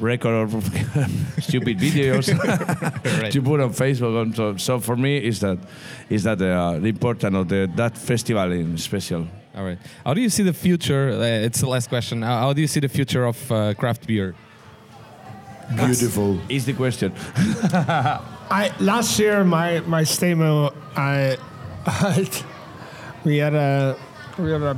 [0.00, 0.64] record of
[1.40, 2.26] stupid videos
[3.30, 4.22] to put on Facebook.
[4.22, 5.58] And so, so for me, is that
[6.08, 9.26] is that uh, the important of the that festival in special.
[9.60, 9.78] All right.
[10.06, 11.10] How do you see the future?
[11.10, 12.22] Uh, it's the last question.
[12.22, 14.34] How, how do you see the future of uh, craft beer?
[15.76, 16.40] Beautiful.
[16.48, 17.12] Is the question.
[17.36, 21.36] I last year my my statement I,
[23.24, 23.98] we had a
[24.38, 24.76] we had a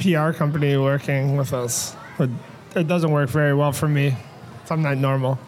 [0.00, 2.28] PR company working with us, but
[2.74, 4.16] it doesn't work very well for me.
[4.68, 5.38] I'm not normal.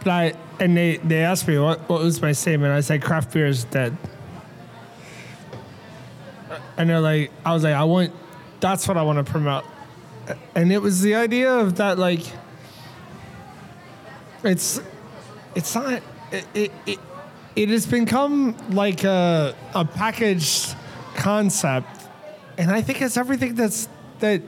[0.00, 2.74] But I and they they asked me what what was my statement.
[2.74, 3.96] I said craft beer is dead.
[6.76, 8.12] And they're like, I was like, I want,
[8.60, 9.64] that's what I want to promote.
[10.54, 12.22] And it was the idea of that, like,
[14.42, 14.80] it's,
[15.54, 16.98] it's not, it, it, it,
[17.56, 20.74] it has become like a, a packaged
[21.16, 21.88] concept.
[22.58, 23.88] And I think it's everything that's,
[24.20, 24.42] that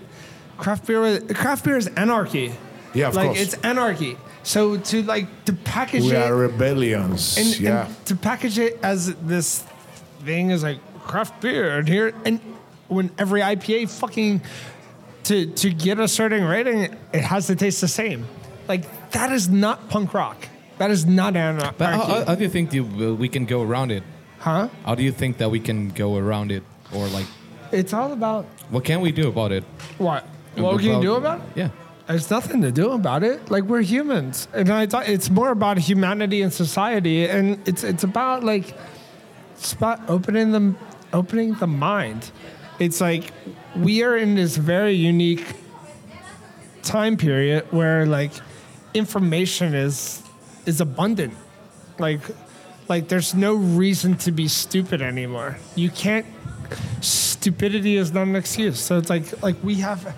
[0.59, 2.55] craft beer, craft beer is anarchy.
[2.94, 3.40] Yeah, of like, course.
[3.40, 4.16] it's anarchy.
[4.42, 7.38] So to like, to package We it are rebellions.
[7.38, 7.86] and, yeah.
[7.86, 9.64] and to package it as this
[10.24, 12.40] thing is like craft beer and here and
[12.88, 14.40] when every IPA fucking
[15.24, 18.26] to to get a certain rating, it has to taste the same.
[18.68, 20.48] Like that is not punk rock.
[20.78, 21.74] That is not anarchy.
[21.78, 24.03] But how, how- how do you think you, uh, we can go around it?
[24.40, 24.68] huh?
[24.84, 26.62] How do you think that we can go around it?
[26.92, 27.26] Or like,
[27.70, 29.64] It's all about what can we do about it?
[29.98, 30.24] what?
[30.57, 31.46] What can you do about it?
[31.57, 31.68] Yeah.
[32.09, 33.50] There's nothing to do about it.
[33.50, 38.03] Like we're humans, and I thought it's more about humanity and society, and it's it's
[38.05, 38.74] about like
[39.55, 40.74] it's about opening the
[41.12, 42.30] opening the mind.
[42.78, 43.32] It's like
[43.76, 45.44] we are in this very unique
[46.82, 48.32] time period where like
[48.94, 50.22] information is
[50.66, 51.34] is abundant.
[51.98, 52.20] Like
[52.88, 55.58] like there's no reason to be stupid anymore.
[55.76, 56.26] You can't
[57.00, 58.80] stupidity is not an excuse.
[58.80, 60.14] So it's like like we have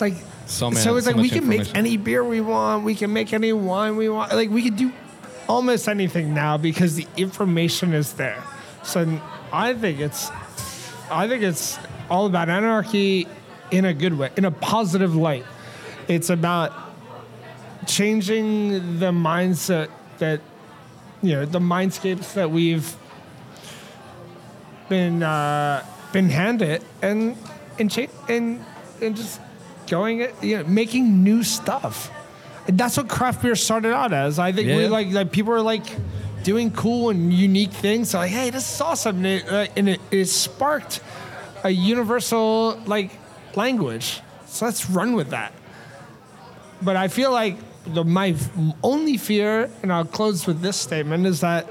[0.00, 0.14] like
[0.46, 2.84] So, man, so it's so like we can make any beer we want.
[2.84, 4.32] We can make any wine we want.
[4.32, 4.92] Like we could do
[5.48, 8.42] almost anything now because the information is there.
[8.82, 9.04] So
[9.56, 10.30] I think it's
[11.10, 11.78] I think it's
[12.10, 13.26] all about anarchy
[13.70, 15.46] in a good way, in a positive light.
[16.08, 16.72] It's about
[17.86, 19.88] changing the mindset
[20.18, 20.40] that
[21.22, 22.94] you know the mindscapes that we've
[24.90, 27.36] been uh, been handed and
[27.78, 28.62] and cha- and
[29.00, 29.40] and just
[29.86, 32.10] going it you know making new stuff.
[32.68, 34.38] And that's what craft beer started out as.
[34.38, 35.86] I think we like like people are like
[36.46, 38.10] doing cool and unique things.
[38.10, 39.16] So like hey this is awesome.
[39.16, 41.00] And it, uh, and it, it sparked
[41.64, 43.10] a universal like
[43.56, 44.20] language.
[44.46, 45.52] So let's run with that.
[46.80, 48.36] But I feel like the, my
[48.82, 51.68] only fear, and I'll close with this statement, is that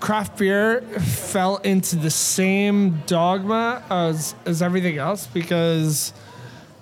[0.00, 6.12] craft beer fell into the same dogma as as everything else because,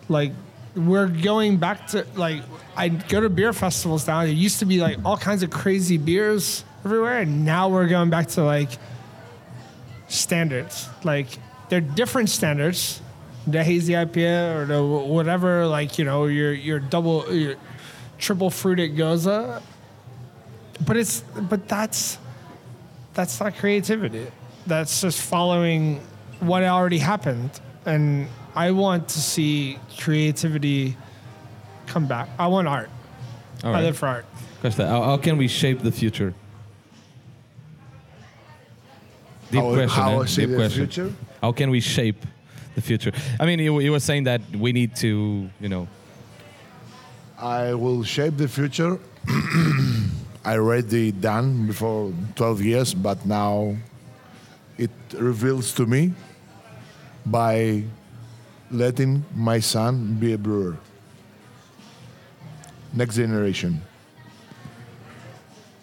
[0.08, 0.32] like,
[0.78, 2.42] we're going back to like
[2.76, 4.22] I go to beer festivals now.
[4.22, 8.10] There used to be like all kinds of crazy beers everywhere, and now we're going
[8.10, 8.70] back to like
[10.08, 10.88] standards.
[11.04, 11.26] Like
[11.68, 13.00] they're different standards.
[13.46, 17.56] The hazy IPA or the whatever, like you know, your your double, your
[18.18, 19.62] triple fruited gose.
[20.86, 22.18] But it's but that's
[23.14, 24.26] that's not creativity.
[24.66, 26.00] That's just following
[26.40, 27.50] what already happened.
[27.86, 30.96] And I want to see creativity
[31.86, 32.28] come back.
[32.40, 32.90] I want art.
[33.62, 33.84] All I right.
[33.84, 34.26] live for art.
[34.60, 36.34] Costa, how, how can we shape the future?
[39.52, 39.88] Deep How- question.
[40.02, 40.22] how eh?
[40.22, 40.86] I Deep the question.
[40.88, 41.14] future?
[41.40, 42.26] How can we shape
[42.74, 43.12] the future?
[43.38, 45.86] I mean, you, you were saying that we need to, you know,
[47.38, 48.98] I will shape the future.
[50.44, 53.76] I already done before 12 years, but now
[54.76, 56.12] it reveals to me
[57.24, 57.84] by
[58.70, 60.76] letting my son be a brewer.
[62.92, 63.82] Next generation.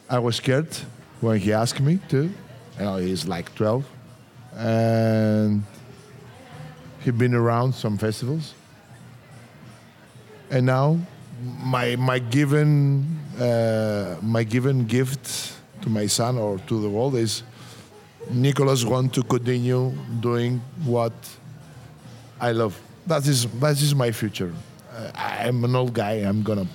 [0.09, 0.73] I was scared
[1.21, 2.23] when he asked me to.
[2.23, 2.31] You
[2.79, 3.85] know, he's like 12.
[4.57, 5.63] And
[7.01, 8.53] he been around some festivals
[10.51, 10.99] and now
[11.61, 17.43] my my given uh, my given gift to my son or to the world is
[18.31, 21.13] Nicholas want to continue doing what
[22.39, 22.79] I love.
[23.07, 24.53] That is that is my future.
[24.91, 26.13] Uh, I'm an old guy.
[26.25, 26.67] I'm gonna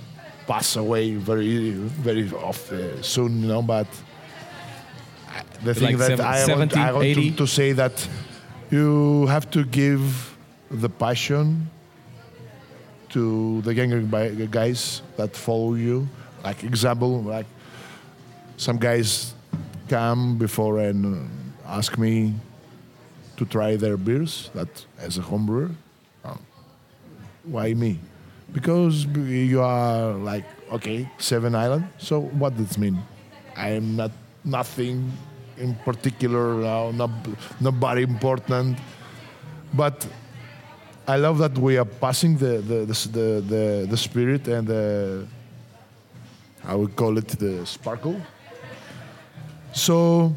[0.47, 3.63] pass away very very off uh, soon, you know.
[3.63, 3.87] But
[5.63, 8.09] the thing Like that seven- I want, I want to, to say that
[8.71, 10.37] you have to give
[10.71, 11.69] the passion
[13.11, 14.01] to the younger
[14.47, 16.09] guys that follow you.
[16.45, 17.47] Like example, like
[18.57, 19.35] some guys
[19.89, 21.29] come before and
[21.67, 22.35] uh, ask me
[23.41, 24.51] to try their beers.
[24.53, 24.69] That
[25.01, 25.71] as a home brewer,
[26.25, 26.39] um,
[27.45, 27.99] why me?
[28.53, 31.89] Because you are like okay, Seven Island.
[31.97, 33.01] So what does it mean?
[33.57, 34.13] I am not
[34.45, 35.11] nothing
[35.57, 36.61] in particular.
[36.61, 37.11] Uh, not
[37.61, 38.79] nobody important,
[39.73, 40.07] but
[41.09, 45.25] I love that we are passing the the the the, the, the spirit and the
[46.63, 48.21] I would call it the sparkle.
[49.73, 50.35] So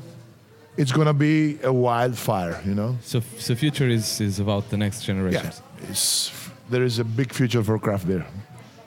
[0.77, 2.97] it's gonna be a wildfire, you know.
[3.01, 5.61] so so future is is about the next Yeah, generations.
[5.89, 6.31] it's,
[6.69, 8.25] there is a big future for craft beer.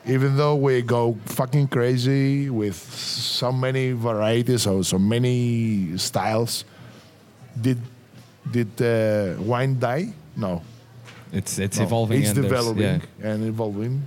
[0.05, 6.63] Even though we go fucking crazy with so many varieties or so many styles,
[7.61, 7.77] did
[8.51, 10.13] did uh, wine die?
[10.35, 10.61] No,
[11.33, 12.21] It's it's No, evolving.
[12.21, 13.31] It's and developing Yeah.
[13.33, 14.01] and evolving.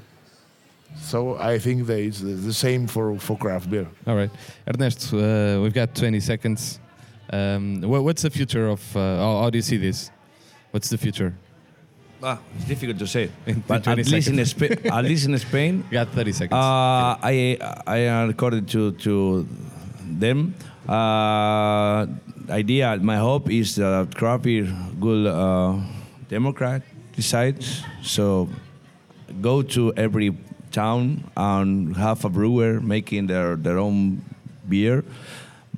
[1.03, 3.87] So I think that it's the the same for, for craft beer.
[4.07, 4.31] All right,
[4.67, 6.79] Ernesto, uh, we've got 20 seconds.
[7.33, 8.81] Um, wha- what's the future of?
[8.97, 10.11] Uh, how, how do you see this?
[10.71, 11.35] What's the future?
[12.23, 13.31] Ah, it's difficult to say.
[13.47, 14.45] In but at least in.
[14.45, 16.53] Spain, at least in Spain, You got 30 seconds.
[16.53, 17.57] Uh, I,
[17.87, 17.97] I,
[18.29, 19.47] according to to
[20.05, 20.55] them,
[20.89, 22.07] uh,
[22.51, 22.99] idea.
[23.01, 24.69] My hope is that craft beer
[24.99, 25.81] will uh,
[26.29, 26.83] Democrat
[27.17, 27.83] decides.
[28.03, 28.49] So
[29.41, 30.37] go to every
[30.73, 34.23] town and have a brewer making their, their own
[34.69, 35.05] beer.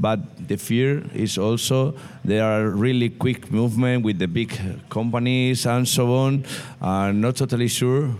[0.03, 1.95] But the fear is also
[2.25, 4.51] there are really quick movement with the big
[4.91, 6.45] companies and so on.
[6.83, 8.11] I'm not totally sure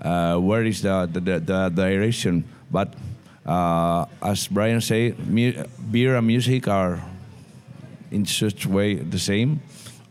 [0.00, 2.44] uh, where is the, the, the, the direction.
[2.70, 2.94] But
[3.44, 5.18] uh, as Brian said,
[5.90, 7.02] beer and music are
[8.12, 9.60] in such way the same.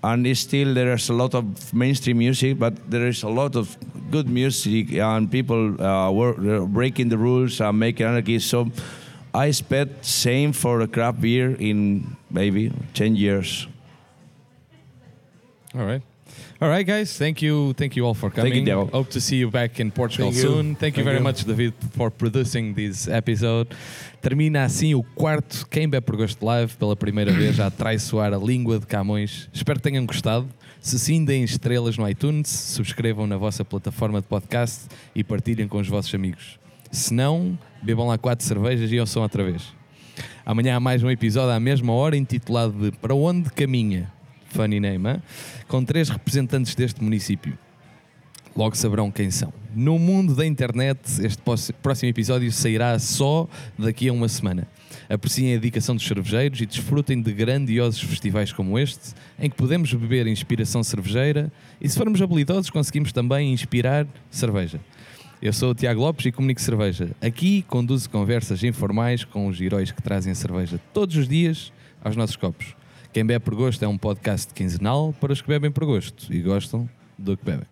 [0.04, 3.78] And still there is a lot of mainstream music, but there is a lot of
[4.12, 8.40] good music and people uh, were breaking the rules and making anarchy.
[8.40, 8.70] So
[9.34, 13.68] I expect same for the craft beer in maybe 10 years.
[15.74, 16.02] All right.
[16.62, 17.18] All right, guys.
[17.18, 17.74] Thank you.
[17.74, 18.68] Thank you all for coming.
[18.68, 18.86] you.
[18.94, 20.42] Hope to see you back in Portugal Thank you.
[20.42, 20.76] soon.
[20.76, 21.24] Thank you Thank very you.
[21.24, 23.76] much, David, for producing this episode.
[24.22, 28.38] Termina assim o quarto Quem Bebe por Gosto Live, pela primeira vez a traiçoar a
[28.38, 29.50] língua de Camões.
[29.52, 30.48] Espero que tenham gostado.
[30.80, 35.80] Se sim, deem estrelas no iTunes, subscrevam na vossa plataforma de podcast e partilhem com
[35.80, 36.60] os vossos amigos.
[36.92, 39.74] Se não, bebam lá quatro cervejas e ouçam outra vez.
[40.46, 44.12] Amanhã há mais um episódio à mesma hora intitulado de Para Onde Caminha?
[44.50, 45.22] Funny name, hein?
[45.68, 47.58] com três representantes deste município.
[48.56, 49.54] Logo saberão quem são.
[49.74, 51.42] No mundo da internet, este
[51.82, 53.48] próximo episódio sairá só
[53.80, 54.68] daqui a uma semana.
[55.10, 59.94] Apreciem a dedicação dos cervejeiros e desfrutem de grandiosos festivais como este, em que podemos
[59.94, 64.82] beber inspiração cervejeira e, se formos habilidosos, conseguimos também inspirar cerveja.
[65.42, 67.16] Eu sou o Tiago Lopes e comunico cerveja.
[67.20, 71.74] Aqui conduzo conversas informais com os heróis que trazem a cerveja todos os dias
[72.04, 72.76] aos nossos copos.
[73.12, 76.42] Quem bebe por gosto é um podcast quinzenal para os que bebem por gosto e
[76.42, 76.88] gostam
[77.18, 77.66] do que bebem.